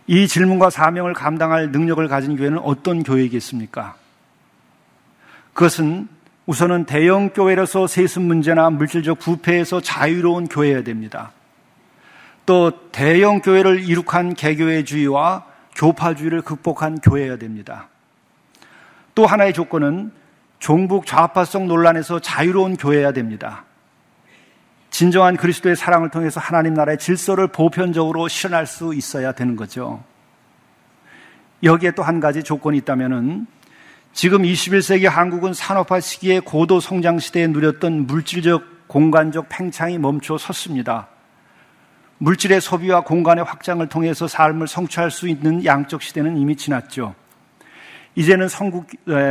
[0.06, 3.96] 이 질문과 사명을 감당할 능력을 가진 교회는 어떤 교회이겠습니까?
[5.52, 6.08] 그것은
[6.46, 11.32] 우선은 대형 교회로서 세습 문제나 물질적 부패에서 자유로운 교회여야 됩니다.
[12.46, 15.44] 또 대형 교회를 이룩한 개교회주의와
[15.74, 17.88] 교파주의를 극복한 교회여야 됩니다.
[19.16, 20.12] 또 하나의 조건은
[20.60, 23.64] 종북 좌파성 논란에서 자유로운 교회여야 됩니다.
[24.90, 30.02] 진정한 그리스도의 사랑을 통해서 하나님 나라의 질서를 보편적으로 실현할 수 있어야 되는 거죠.
[31.62, 33.46] 여기에 또 한 가지 조건이 있다면은
[34.16, 41.08] 지금 21세기 한국은 산업화 시기에 고도 성장 시대에 누렸던 물질적 공간적 팽창이 멈춰 섰습니다.
[42.16, 47.14] 물질의 소비와 공간의 확장을 통해서 삶을 성취할 수 있는 양적 시대는 이미 지났죠.
[48.14, 48.86] 이제는 선국,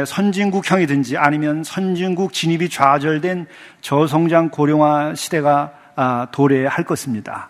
[0.05, 3.47] 선진국형이든지 아니면 선진국 진입이 좌절된
[3.81, 7.49] 저성장 고령화 시대가 아, 도래할 것입니다.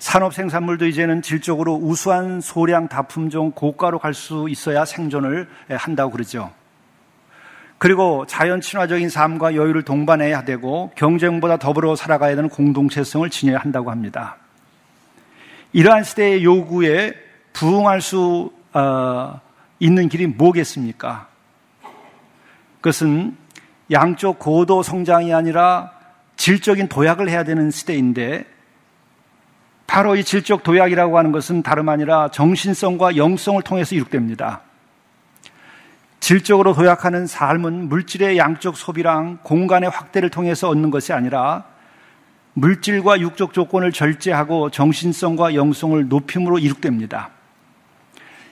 [0.00, 6.50] 산업 생산물도 이제는 질적으로 우수한 소량 다품종 고가로 갈 수 있어야 생존을 한다고 그러죠.
[7.78, 14.36] 그리고 자연 친화적인 삶과 여유를 동반해야 되고 경쟁보다 더불어 살아가야 되는 공동체성을 지녀야 한다고 합니다.
[15.72, 17.14] 이러한 시대의 요구에
[17.52, 19.40] 부응할 수 어,
[19.78, 21.28] 있는 길이 뭐겠습니까?
[22.80, 23.36] 그것은
[23.90, 25.92] 양쪽 고도 성장이 아니라
[26.36, 28.59] 질적인 도약을 해야 되는 시대인데
[29.90, 34.60] 바로 이 질적 도약이라고 하는 것은 다름 아니라 정신성과 영성을 통해서 이룩됩니다.
[36.20, 41.64] 질적으로 도약하는 삶은 물질의 양적 소비랑 공간의 확대를 통해서 얻는 것이 아니라
[42.52, 47.30] 물질과 육적 조건을 절제하고 정신성과 영성을 높임으로 이룩됩니다.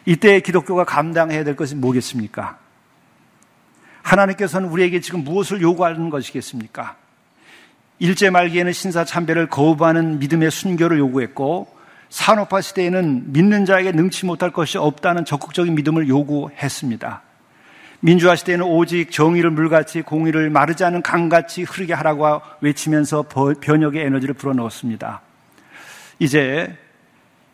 [0.07, 2.59] 이때 기독교가 감당해야 될 것이 뭐겠습니까?
[4.03, 6.97] 하나님께서는 우리에게 지금 무엇을 요구하는 것이겠습니까?
[7.99, 11.67] 일제 말기에는 신사 참배를 거부하는 믿음의 순교를 요구했고
[12.11, 17.23] 산업화 시대에는 믿는 자에게 능치 못할 것이 없다는 적극적인 믿음을 요구했습니다.
[18.01, 23.25] 민주화 시대에는 오직 정의를 물같이 공의를 마르지 않은 강같이 흐르게 하라고 외치면서
[23.61, 25.21] 변혁의 에너지를 불어넣었습니다.
[26.21, 26.77] 이제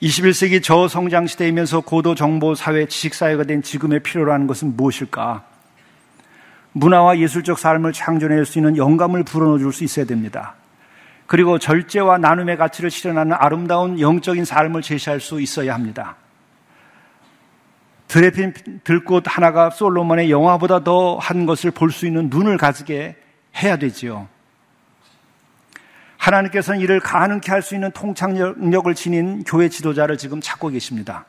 [0.03, 5.54] 21세기 저성장 시대이면서 고도 정보 사회, 지식 사회가 된 지금에 필요로 하는 것은 무엇일까?
[6.75, 10.55] 문화와 예술적 삶을 창조해낼 수 있는 영감을 불어넣어 줄 수 있어야 됩니다.
[11.27, 16.17] 그리고 절제와 나눔의 가치를 실현하는 아름다운 영적인 삶을 제시할 수 있어야 합니다.
[18.09, 18.53] 드레핀
[18.85, 23.17] 들꽃 하나가 솔로몬의 영화보다 더 한 것을 볼 수 있는 눈을 가지게
[23.57, 24.29] 해야 되지요.
[26.19, 31.25] 하나님께서는 이를 가능케 할 수 있는 통창력을 지닌 교회 지도자를 지금 찾고 계십니다.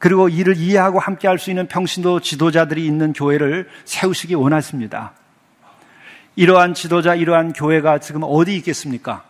[0.00, 5.12] 그리고 이를 이해하고 함께 할 수 있는 평신도 지도자들이 있는 교회를 세우시기 원하십니다.
[6.36, 9.24] 이러한 지도자, 이러한 교회가 지금 어디 있겠습니까?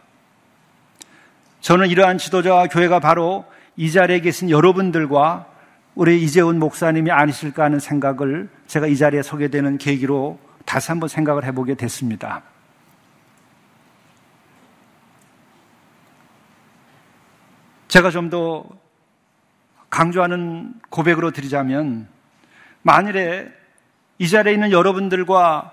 [1.60, 3.44] 저는 이러한 지도자와 교회가 바로
[3.76, 5.46] 이 자리에 계신 여러분들과
[5.96, 11.44] 우리 이재훈 목사님이 아니실까 하는 생각을 제가 이 자리에 서게 되는 계기로 다시 한번 생각을
[11.44, 12.42] 해보게 됐습니다.
[17.88, 18.64] 제가 좀더
[19.90, 22.08] 강조하는 고백으로 드리자면
[22.82, 23.48] 만일에
[24.18, 25.72] 이 자리에 있는 여러분들과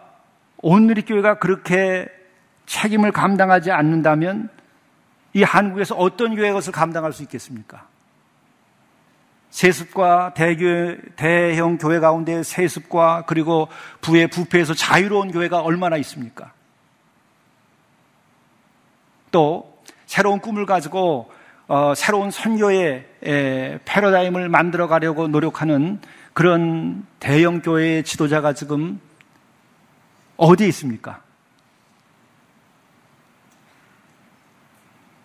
[0.57, 2.07] 온누리 교회가 그렇게
[2.65, 4.49] 책임을 감당하지 않는다면
[5.33, 7.87] 이 한국에서 어떤 교회가 그것을 감당할 수 있겠습니까?
[9.49, 13.69] 세습과 대교, 대형 교회 가운데 세습과 그리고
[14.01, 16.51] 부의 부패에서 자유로운 교회가 얼마나 있습니까?
[19.31, 21.31] 또 새로운 꿈을 가지고
[21.67, 25.99] 어, 새로운 선교의 에, 패러다임을 만들어 가려고 노력하는
[26.31, 29.01] 그런 대형 교회의 지도자가 지금
[30.37, 31.21] 어디에 있습니까?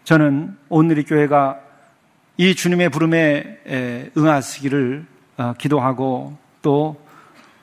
[0.02, 1.60] 저는 오늘의 교회가
[2.38, 7.00] 이 주님의 부름에 응하시기를 어, 기도하고 또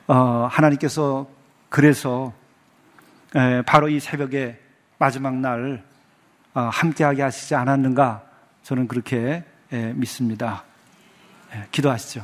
[0.08, 1.28] 어, 하나님께서
[1.68, 2.34] 그래서
[3.66, 4.58] 바로 이 새벽에
[4.98, 5.84] 마지막 날
[6.54, 8.29] 어, 함께하게 하시지 않았는가
[8.70, 9.44] 저는 그렇게
[9.96, 10.64] 믿습니다.
[11.72, 12.22] 기도하시죠.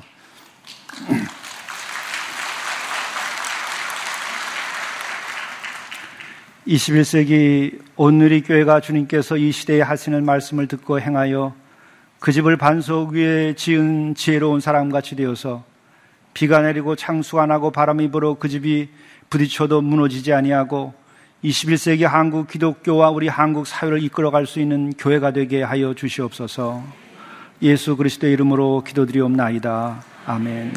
[6.67, 11.55] 21세기 오늘의 교회가 주님께서 이 시대에 하시는 말씀을 듣고 행하여
[12.19, 15.63] 그 집을 반석 위에 지은 지혜로운 사람같이 되어서
[16.35, 18.89] 비가 내리고 창수가 나고 바람이 불어 그 집이
[19.31, 20.93] 부딪혀도 무너지지 아니하고
[21.45, 26.83] 21세기 한국 기독교와 우리 한국 사회를 이끌어갈 수 있는 교회가 되게 하여 주시옵소서.
[27.61, 30.03] 예수 그리스도의 이름으로 기도드리옵나이다.
[30.25, 30.73] 아멘.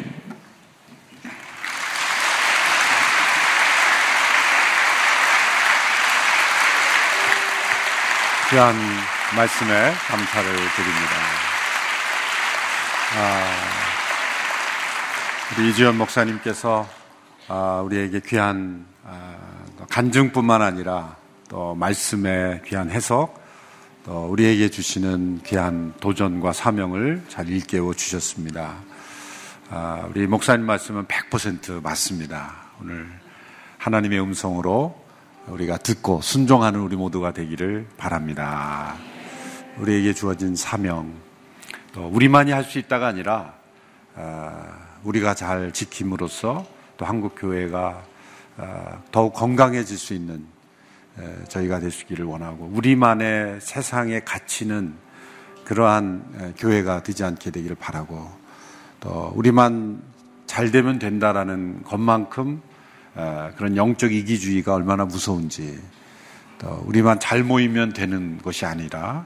[8.51, 8.75] 귀한
[9.35, 11.15] 말씀에 감사를 드립니다.
[13.17, 13.53] 아,
[15.57, 16.87] 우리 이주연 목사님께서
[17.47, 19.48] 아, 우리에게 귀한 아,
[19.89, 21.17] 간증뿐만 아니라
[21.49, 23.39] 또 말씀의 귀한 해석,
[24.05, 28.75] 또 우리에게 주시는 귀한 도전과 사명을 잘 일깨워 주셨습니다.
[29.71, 32.55] 아, 우리 목사님 말씀은 100% 맞습니다.
[32.81, 33.07] 오늘
[33.77, 34.95] 하나님의 음성으로
[35.47, 38.95] 우리가 듣고 순종하는 우리 모두가 되기를 바랍니다.
[39.77, 41.13] 우리에게 주어진 사명,
[41.93, 43.53] 또 우리만이 할 수 있다가 아니라
[44.15, 44.67] 아,
[45.03, 46.65] 우리가 잘 지킴으로써
[46.97, 48.18] 또 한국 교회가 아,
[49.11, 50.45] 더욱 건강해질 수 있는
[51.47, 54.93] 저희가 되시기를 원하고 우리만의 세상의 가치는
[55.65, 58.31] 그러한 교회가 되지 않게 되기를 바라고
[58.99, 60.01] 또 우리만
[60.45, 62.61] 잘 되면 된다라는 것만큼
[63.15, 65.79] 어, 그런 영적 이기주의가 얼마나 무서운지
[66.57, 69.25] 또 우리만 잘 모이면 되는 것이 아니라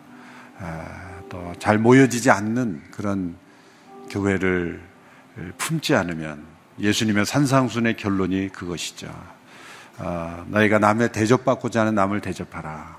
[0.60, 3.36] 어, 또잘 모여지지 않는 그런
[4.10, 4.82] 교회를
[5.58, 6.44] 품지 않으면
[6.80, 9.14] 예수님의 산상순의 결론이 그것이죠.
[10.00, 12.98] 어, 너희가 남의 대접받고자 하는 남을 대접하라.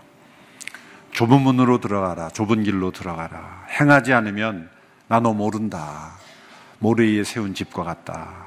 [1.12, 2.30] 좁은 문으로 들어가라.
[2.30, 3.66] 좁은 길로 들어가라.
[3.80, 4.68] 행하지 않으면
[5.08, 6.12] 나너 모른다.
[6.78, 8.44] 모래 위에 세운 집과 같다.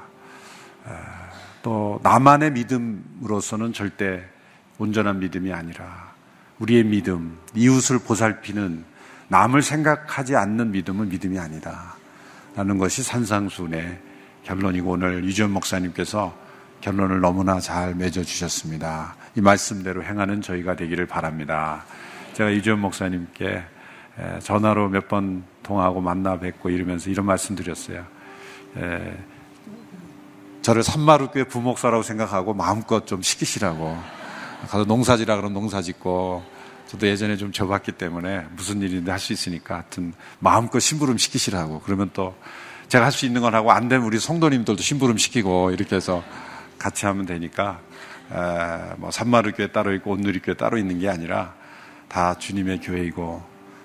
[1.62, 4.24] 또 나만의 믿음으로서는 절대
[4.78, 6.12] 온전한 믿음이 아니라
[6.58, 8.84] 우리의 믿음, 이웃을 보살피는
[9.28, 11.94] 남을 생각하지 않는 믿음은 믿음이 아니다.
[12.56, 14.07] 라는 것이 산상순의
[14.48, 16.34] 결론이고 오늘 유지원 목사님께서
[16.80, 19.14] 결론을 너무나 잘 맺어주셨습니다.
[19.36, 21.84] 이 말씀대로 행하는 저희가 되기를 바랍니다.
[22.32, 23.62] 제가 유지원 목사님께
[24.42, 28.06] 전화로 몇 번 통화하고 만나 뵙고 이러면서 이런 말씀 드렸어요.
[30.62, 33.98] 저를 산마루교회 부목사라고 생각하고 마음껏 좀 시키시라고.
[34.70, 36.42] 가서 농사지라 그러면 농사 짓고,
[36.86, 41.82] 저도 예전에 좀 접었기 때문에 무슨 일인데 할 수 있으니까 하여튼 마음껏 심부름 시키시라고.
[41.84, 42.34] 그러면 또
[42.88, 46.22] 제가 할 수 있는 건 하고 안 되면 우리 성도님들도 심부름 시키고 이렇게 해서
[46.78, 47.80] 같이 하면 되니까,
[48.32, 51.54] 에, 뭐 산마루 교회 따로 있고 온누리 교회 따로 있는 게 아니라
[52.08, 53.42] 다 주님의 교회이고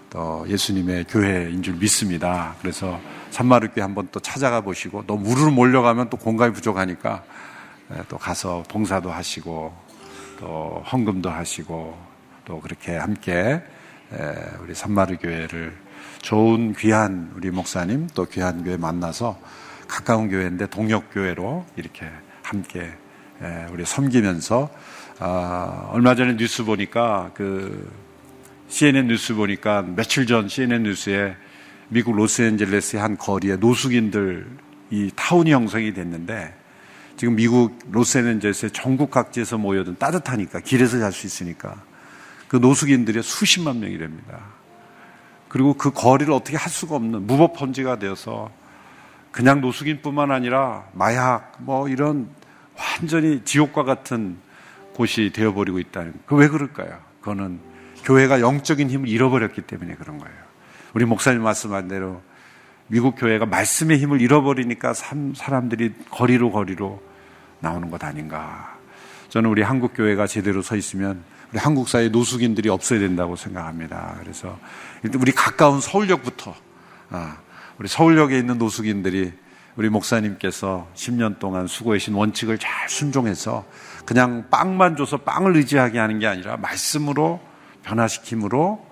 [0.09, 2.55] 또 예수님의 교회인 줄 믿습니다.
[2.61, 2.99] 그래서
[3.31, 7.23] 산마르교회 한번 또 찾아가 보시고 너무 우르르 몰려가면 또 공간이 부족하니까
[8.07, 9.75] 또 가서 봉사도 하시고
[10.39, 11.97] 또 헌금도 하시고
[12.45, 13.61] 또 그렇게 함께
[14.61, 15.75] 우리 산마르 교회를
[16.23, 19.37] 좋은 귀한 우리 목사님 또 귀한 교회 만나서
[19.89, 22.09] 가까운 교회인데 동역 교회로 이렇게
[22.41, 22.93] 함께
[23.69, 24.69] 우리 섬기면서
[25.19, 27.91] 아, 얼마 전에 뉴스 보니까 그
[28.69, 31.35] CNN 뉴스 보니까 며칠 전 CNN 뉴스에
[31.89, 34.47] 미국 로스앤젤레스의 한 거리에 노숙인들
[34.91, 36.55] 이 타운이 형성이 됐는데
[37.17, 41.83] 지금 미국 로스앤젤레스의 전국 각지에서 모여든 따뜻하니까 길에서 잘 수 있으니까
[42.47, 44.52] 그 노숙인들이 수십만 명이 됩니다.
[45.53, 48.49] 그리고 그 거리를 어떻게 할 수가 없는 무법천지가 되어서
[49.29, 52.27] 그냥 노숙인뿐만 아니라 마약 뭐 이런
[52.75, 54.37] 완전히 지옥과 같은
[54.95, 56.97] 곳이 되어버리고 있다는 그 왜 그럴까요?
[57.19, 57.59] 그거는
[58.03, 60.35] 교회가 영적인 힘을 잃어버렸기 때문에 그런 거예요.
[60.95, 62.23] 우리 목사님 말씀한 대로
[62.87, 64.95] 미국 교회가 말씀의 힘을 잃어버리니까
[65.35, 66.99] 사람들이 거리로 거리로
[67.59, 68.75] 나오는 것 아닌가.
[69.29, 74.17] 저는 우리 한국 교회가 제대로 서 있으면 우리 한국 사회 노숙인들이 없어야 된다고 생각합니다.
[74.19, 74.57] 그래서
[75.19, 76.55] 우리 가까운 서울역부터
[77.09, 77.37] 아,
[77.77, 79.33] 우리 서울역에 있는 노숙인들이
[79.75, 83.65] 우리 목사님께서 10년 동안 수고하신 원칙을 잘 순종해서
[84.05, 87.41] 그냥 빵만 줘서 빵을 의지하게 하는 게 아니라 말씀으로
[87.83, 88.85] 변화시킴으로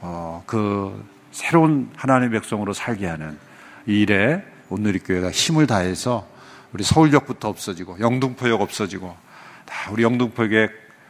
[0.00, 3.38] 어, 그 새로운 하나님의 백성으로 살게 하는
[3.86, 6.26] 이 일에 온누리교회가 힘을 다해서
[6.72, 9.16] 우리 서울역부터 없어지고 영등포역 없어지고
[9.66, 10.68] 다 우리 영등포역에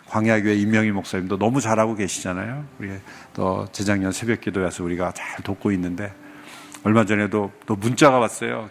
[0.09, 2.65] 광야교회 임명희 목사님도 너무 잘하고 계시잖아요.
[2.79, 2.91] 우리
[3.35, 6.13] 또 재작년 새벽 기도에서 우리가 잘 돕고 있는데
[6.85, 8.71] 얼마 전에도 또 문자가 왔어요.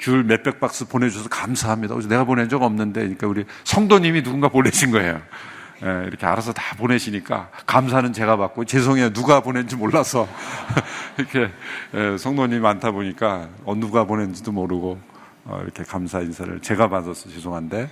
[0.00, 1.96] 귤 몇백 박스 보내주셔서 감사합니다.
[2.08, 5.20] 내가 보낸 적 없는데, 그러니까 우리 성도님이 누군가 보내신 거예요.
[5.84, 10.28] 예, 이렇게 알아서 다 보내시니까 감사는 제가 받고 죄송해요 누가 보낸지 몰라서
[11.18, 11.50] 이렇게
[11.94, 15.00] 예, 성도님 많다 보니까 어, 누가 보낸지도 모르고
[15.44, 17.88] 어, 이렇게 감사 인사를 제가 받아서 죄송한데 예,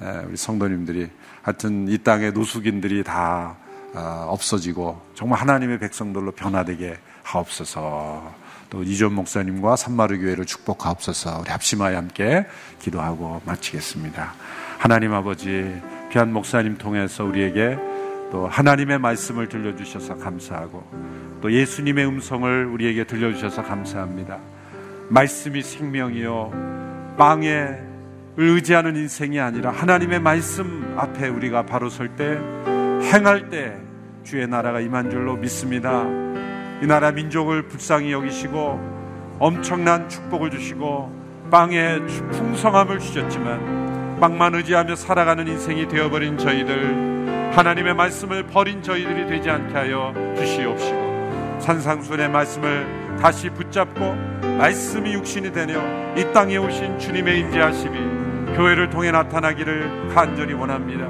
[0.00, 1.10] 우리 성도님들이
[1.42, 3.56] 하여튼 이 땅의 노숙인들이 다
[3.94, 8.34] 어, 없어지고 정말 하나님의 백성들로 변화되게 하옵소서.
[8.68, 11.42] 또 이전 목사님과 산마루 교회를 축복하옵소서.
[11.42, 12.44] 우리 합심하여 함께
[12.80, 14.34] 기도하고 마치겠습니다.
[14.78, 15.80] 하나님 아버지
[16.10, 17.78] 귀한 목사님 통해서 우리에게
[18.32, 24.40] 또 하나님의 말씀을 들려주셔서 감사하고 또 예수님의 음성을 우리에게 들려주셔서 감사합니다.
[25.08, 27.93] 말씀이 생명이요 빵에
[28.36, 32.38] 의지하는 인생이 아니라 하나님의 말씀 앞에 우리가 바로 설 때
[33.12, 33.76] 행할 때
[34.24, 36.04] 주의 나라가 임한 줄로 믿습니다.
[36.82, 41.98] 이 나라 민족을 불쌍히 여기시고 엄청난 축복을 주시고 빵에
[42.32, 50.12] 풍성함을 주셨지만 빵만 의지하며 살아가는 인생이 되어버린 저희들 하나님의 말씀을 버린 저희들이 되지 않게 하여
[50.36, 54.00] 주시옵시고 산상순의 말씀을 다시 붙잡고
[54.58, 55.80] 말씀이 육신이 되며
[56.16, 58.23] 이 땅에 오신 주님의 임재하심이
[58.54, 61.08] 교회를 통해 나타나기를 간절히 원합니다.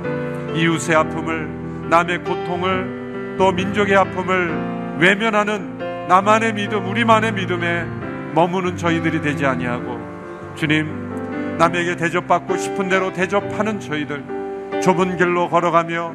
[0.55, 7.85] 이웃의 아픔을 남의 고통을 또 민족의 아픔을 외면하는 나만의 믿음, 우리만의 믿음에
[8.35, 9.99] 머무는 저희들이 되지 아니하고
[10.55, 16.13] 주님 남에게 대접받고 싶은 대로 대접하는 저희들 좁은 길로 걸어가며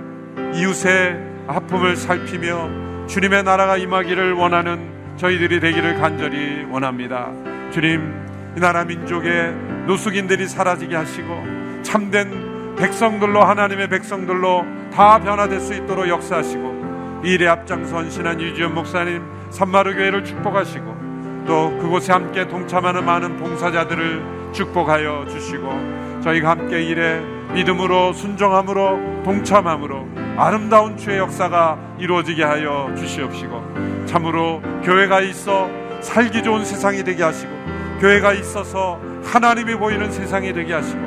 [0.54, 1.18] 이웃의
[1.48, 7.32] 아픔을 살피며 주님의 나라가 임하기를 원하는 저희들이 되기를 간절히 원합니다.
[7.72, 8.14] 주님
[8.56, 11.44] 이 나라 민족의 노숙인들이 사라지게 하시고
[11.84, 19.96] 참된 백성들로 하나님의 백성들로 다 변화될 수 있도록 역사하시고 일에 앞장선 신한 유지연 목사님 산마루
[19.96, 21.10] 교회를 축복하시고
[21.46, 27.22] 또 그곳에 함께 동참하는 많은 봉사자들을 축복하여 주시고 저희가 함께 일에
[27.54, 30.08] 믿음으로 순종함으로 동참함으로
[30.38, 35.70] 아름다운 주의 역사가 이루어지게 하여 주시옵시고 참으로 교회가 있어
[36.02, 37.59] 살기 좋은 세상이 되게 하시고
[38.00, 41.00] 교회가 있어서 하나님이 보이는 세상이 되게 하시고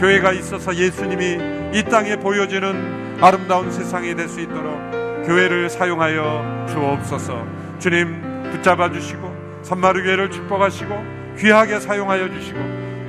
[0.00, 7.44] 교회가 있어서 예수님이 이 땅에 보여지는 아름다운 세상이 될 수 있도록 교회를 사용하여 주옵소서.
[7.78, 11.04] 주님 붙잡아 주시고 산마루 교회를 축복하시고
[11.38, 12.58] 귀하게 사용하여 주시고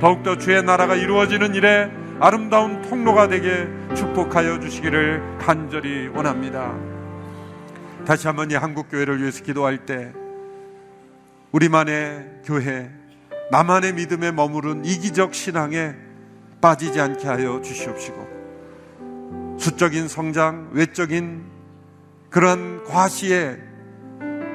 [0.00, 6.74] 더욱더 주의 나라가 이루어지는 일에 아름다운 통로가 되게 축복하여 주시기를 간절히 원합니다.
[8.06, 10.12] 다시 한번 이 한국 교회를 위해서 기도할 때
[11.52, 12.90] 우리만의 교회,
[13.50, 15.94] 나만의 믿음에 머무른 이기적 신앙에
[16.60, 18.40] 빠지지 않게 하여 주시옵시고
[19.58, 21.44] 수적인 성장, 외적인
[22.30, 23.58] 그런 과시에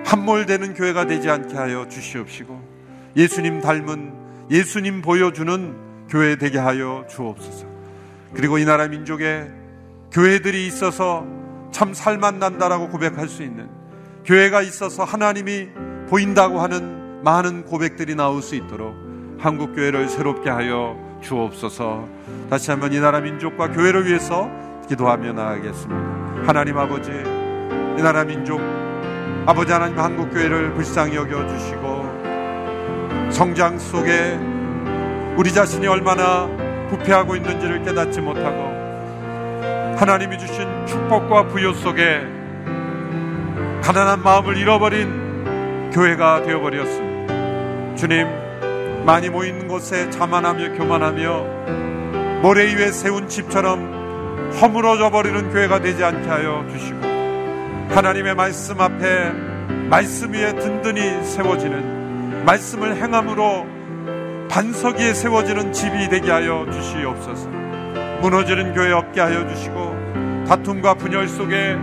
[0.05, 2.75] 함몰되는 교회가 되지 않게 하여 주시옵시고
[3.17, 4.13] 예수님 닮은
[4.49, 7.65] 예수님 보여주는 교회 되게 하여 주옵소서.
[8.33, 9.49] 그리고 이 나라 민족에
[10.11, 11.25] 교회들이 있어서
[11.71, 13.67] 참 살만난다라고 고백할 수 있는
[14.25, 15.69] 교회가 있어서 하나님이
[16.07, 18.95] 보인다고 하는 많은 고백들이 나올 수 있도록
[19.39, 22.07] 한국 교회를 새롭게 하여 주옵소서.
[22.51, 24.47] 다시 한번 이 나라 민족과 교회를 위해서
[24.87, 26.45] 기도하며 나가겠습니다.
[26.45, 28.61] 하나님 아버지 이 나라 민족
[29.47, 34.39] 아버지 하나님 한국 교회를 불쌍히 여겨 주시고 성장 속에
[35.35, 36.47] 우리 자신이 얼마나
[36.89, 42.21] 부패하고 있는지를 깨닫지 못하고 하나님이 주신 축복과 부여 속에
[43.81, 47.14] 가난한 마음을 잃어버린 교회가 되어버렸습니다.
[48.07, 48.27] 주님,
[49.03, 56.63] 많이 모이는 곳에 자만하며 교만하며 모래 위에 세운 집처럼 허물어져 버리는 교회가 되지 않게 하여
[56.69, 56.99] 주시고
[57.89, 59.31] 하나님의 말씀 앞에
[59.89, 63.65] 말씀 위에 든든히 세워지는 말씀을 행함으로
[64.51, 67.49] 반석 위에 세워지는 집이 되게 하여 주시옵소서.
[68.21, 71.75] 무너지는 교회 없게 하여 주시고 다툼과 분열 속에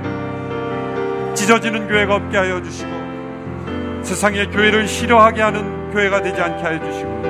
[1.35, 7.23] 찢어지는 교회가 없게 하여 주시고 세상의 교회를 싫어하게 하는 교회가 되지 않게 하여 주시고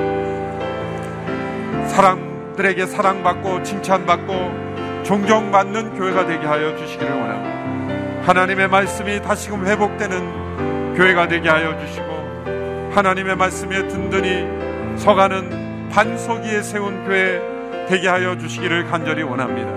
[1.89, 8.23] 사람들에게 사랑받고 칭찬받고 존경받는 교회가 되게 하여 주시기를 원합니다.
[8.25, 17.05] 하나님의 말씀이 다시금 회복되는 교회가 되게 하여 주시고 하나님의 말씀에 든든히 서가는 반석 위에 세운
[17.05, 17.41] 교회
[17.87, 19.69] 되게 하여 주시기를 간절히 원합니다.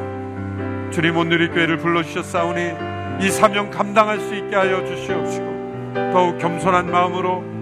[0.93, 2.73] 주님 오늘의 교회를 불러주셨사오니
[3.21, 7.56] 이 사명 감당할 수 있게 하여 주시옵시고 더욱 겸손한 마음으로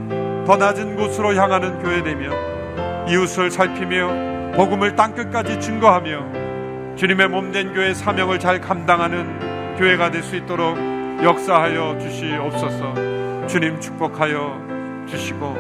[0.47, 2.31] 더 낮은 곳으로 향하는 교회 되며
[3.09, 10.77] 이웃을 살피며 복음을 땅끝까지 증거하며 주님의 몸된 교회 사명을 잘 감당하는 교회가 될 수 있도록
[11.23, 15.57] 역사하여 주시옵소서 주님 축복하여 주시고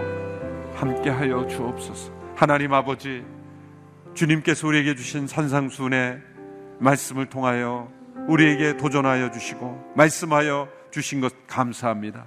[0.74, 3.24] 함께하여 주옵소서 하나님 아버지
[4.14, 6.20] 주님께서 우리에게 주신 산상순의
[6.78, 7.88] 말씀을 통하여
[8.28, 12.26] 우리에게 도전하여 주시고 말씀하여 주신 것 감사합니다.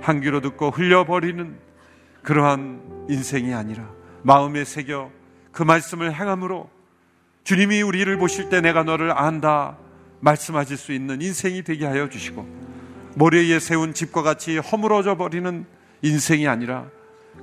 [0.00, 1.69] 한 귀로 듣고 흘려버리는
[2.22, 3.88] 그러한 인생이 아니라
[4.22, 5.10] 마음에 새겨
[5.52, 6.70] 그 말씀을 행함으로
[7.44, 9.78] 주님이 우리를 보실 때 내가 너를 안다
[10.20, 12.46] 말씀하실 수 있는 인생이 되게 하여 주시고
[13.16, 15.66] 모래 위에 세운 집과 같이 허물어져 버리는
[16.02, 16.86] 인생이 아니라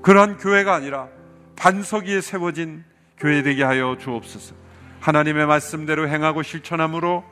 [0.02, 1.10] 그러한 교회가 아니라
[1.56, 2.84] 반석 위에 세워진
[3.18, 4.56] 교회 되게 하여 주옵소서.
[5.00, 7.24] 하나님의 말씀대로 행하고 실천함으로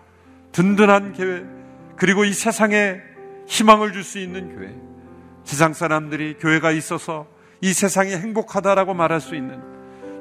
[0.52, 1.46] 든든한 교회
[1.96, 3.02] 그리고 이 세상에
[3.48, 4.76] 희망을 줄 수 있는 교회
[5.44, 7.28] 세상 사람들이 교회가 있어서
[7.66, 9.60] 이 세상이 행복하다라고 말할 수 있는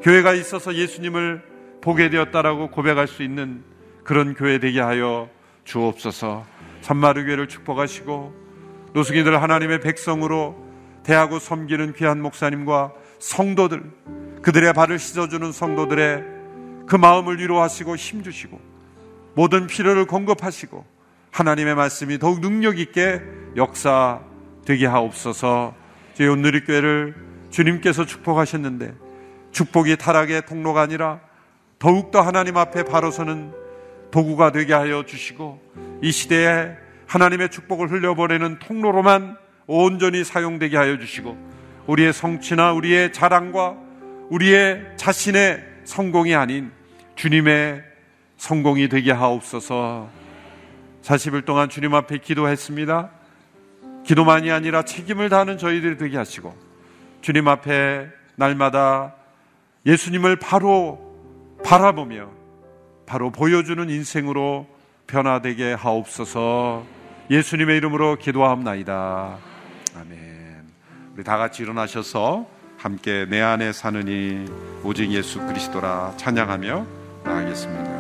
[0.01, 1.43] 교회가 있어서 예수님을
[1.83, 3.63] 보게 되었다라고 고백할 수 있는
[4.03, 5.29] 그런 교회 되게 하여
[5.65, 6.47] 주옵소서.
[6.81, 8.33] 산마루 교회를 축복하시고
[8.95, 10.57] 노숙인들 하나님의 백성으로
[11.03, 13.83] 대하고 섬기는 귀한 목사님과 성도들
[14.41, 16.25] 그들의 발을 씻어주는 성도들의
[16.87, 18.59] 그 마음을 위로하시고 힘주시고
[19.35, 20.83] 모든 필요를 공급하시고
[21.31, 23.21] 하나님의 말씀이 더욱 능력 있게
[23.55, 25.75] 역사되게 하옵소서.
[26.15, 28.95] 저희 오늘의 교회를 주님께서 축복하셨는데
[29.53, 31.21] 축복이 타락의 통로가 아니라
[31.79, 33.53] 더욱더 하나님 앞에 바로 서는
[34.11, 35.63] 도구가 되게 하여 주시고
[36.03, 36.75] 이 시대에
[37.07, 39.37] 하나님의 축복을 흘려보내는 통로로만
[39.69, 41.39] 온전히 사용되게 하여 주시고
[41.87, 43.77] 우리의 성취나 우리의 자랑과
[44.31, 46.73] 우리의 자신의 성공이 아닌
[47.15, 47.85] 주님의
[48.37, 50.11] 성공이 되게 하옵소서
[51.03, 53.11] 40일 동안 주님 앞에 기도했습니다.
[54.05, 56.74] 기도만이 아니라 책임을 다하는 저희들이 되게 하시고
[57.25, 58.07] 주님 앞에
[58.37, 59.15] 날마다
[59.87, 61.01] 예수님을 바로
[61.65, 62.29] 바라보며
[63.07, 64.67] 바로 보여주는 인생으로
[65.07, 66.85] 변화되게 하옵소서
[67.31, 69.39] 예수님의 이름으로 기도하옵나이다.
[69.97, 70.65] 아멘.
[71.15, 72.47] 우리 다 같이 일어나셔서
[72.77, 74.45] 함께 내 안에 사느니
[74.83, 76.87] 오직 예수 그리스도라 찬양하며
[77.25, 77.91] 나가겠습니다.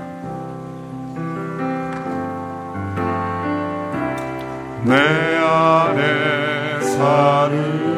[4.84, 7.93] 내 안에 사느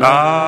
[0.00, 0.47] 나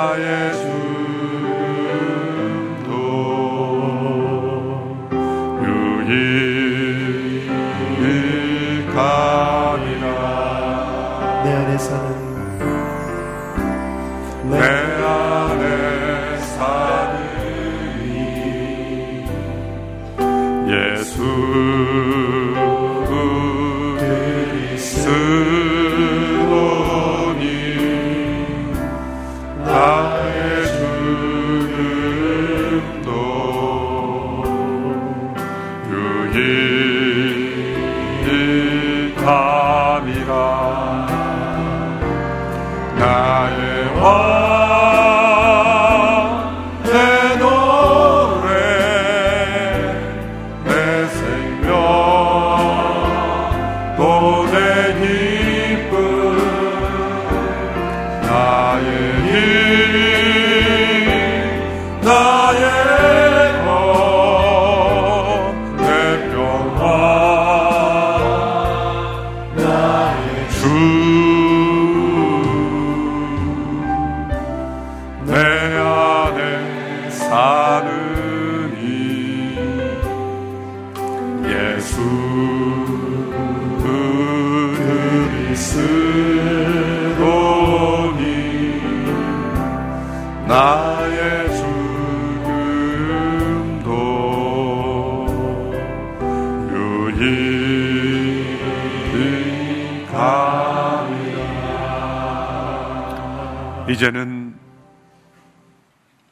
[104.00, 104.54] 이제는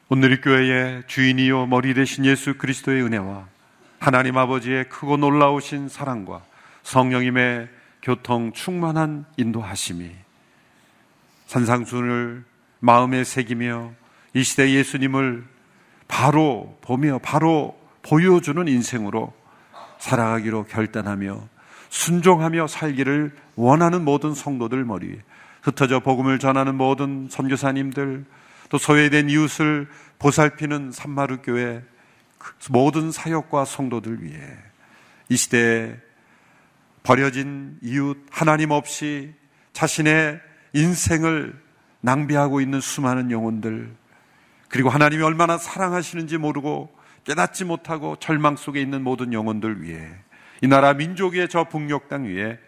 [0.09, 3.45] 오늘 이 교회의 주인이요 머리 되신 예수 그리스도의 은혜와
[3.99, 6.41] 하나님 아버지의 크고 놀라우신 사랑과
[6.81, 7.69] 성령님의
[8.01, 10.09] 교통 충만한 인도하심이
[11.45, 12.43] 산상순을
[12.79, 13.91] 마음에 새기며
[14.33, 15.45] 이 시대 예수님을
[16.07, 19.31] 바로 보며 바로 보여주는 인생으로
[19.99, 21.39] 살아가기로 결단하며
[21.89, 25.19] 순종하며 살기를 원하는 모든 성도들 머리
[25.61, 28.25] 흩어져 복음을 전하는 모든 선교사님들
[28.69, 29.87] 또 소외된 이웃을
[30.19, 31.83] 보살피는 산마루 교회
[32.37, 34.41] 그 모든 사역과 성도들 위해
[35.27, 35.95] 이 시대에
[37.03, 39.33] 버려진 이웃 하나님 없이
[39.73, 40.39] 자신의
[40.73, 41.59] 인생을
[42.01, 43.93] 낭비하고 있는 수많은 영혼들
[44.69, 46.95] 그리고 하나님이 얼마나 사랑하시는지 모르고
[47.25, 50.07] 깨닫지 못하고 절망 속에 있는 모든 영혼들 위해
[50.61, 52.59] 이 나라 민족의 저 북녘 땅 위에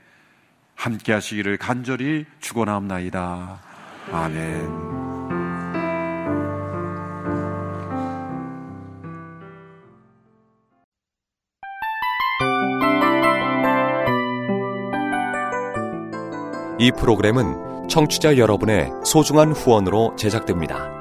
[0.76, 3.60] 함께 하시기를 간절히 축원하옵나이다.
[4.12, 5.02] 아멘.
[16.80, 21.01] 이 프로그램은 청취자 여러분의 소중한 후원으로 제작됩니다.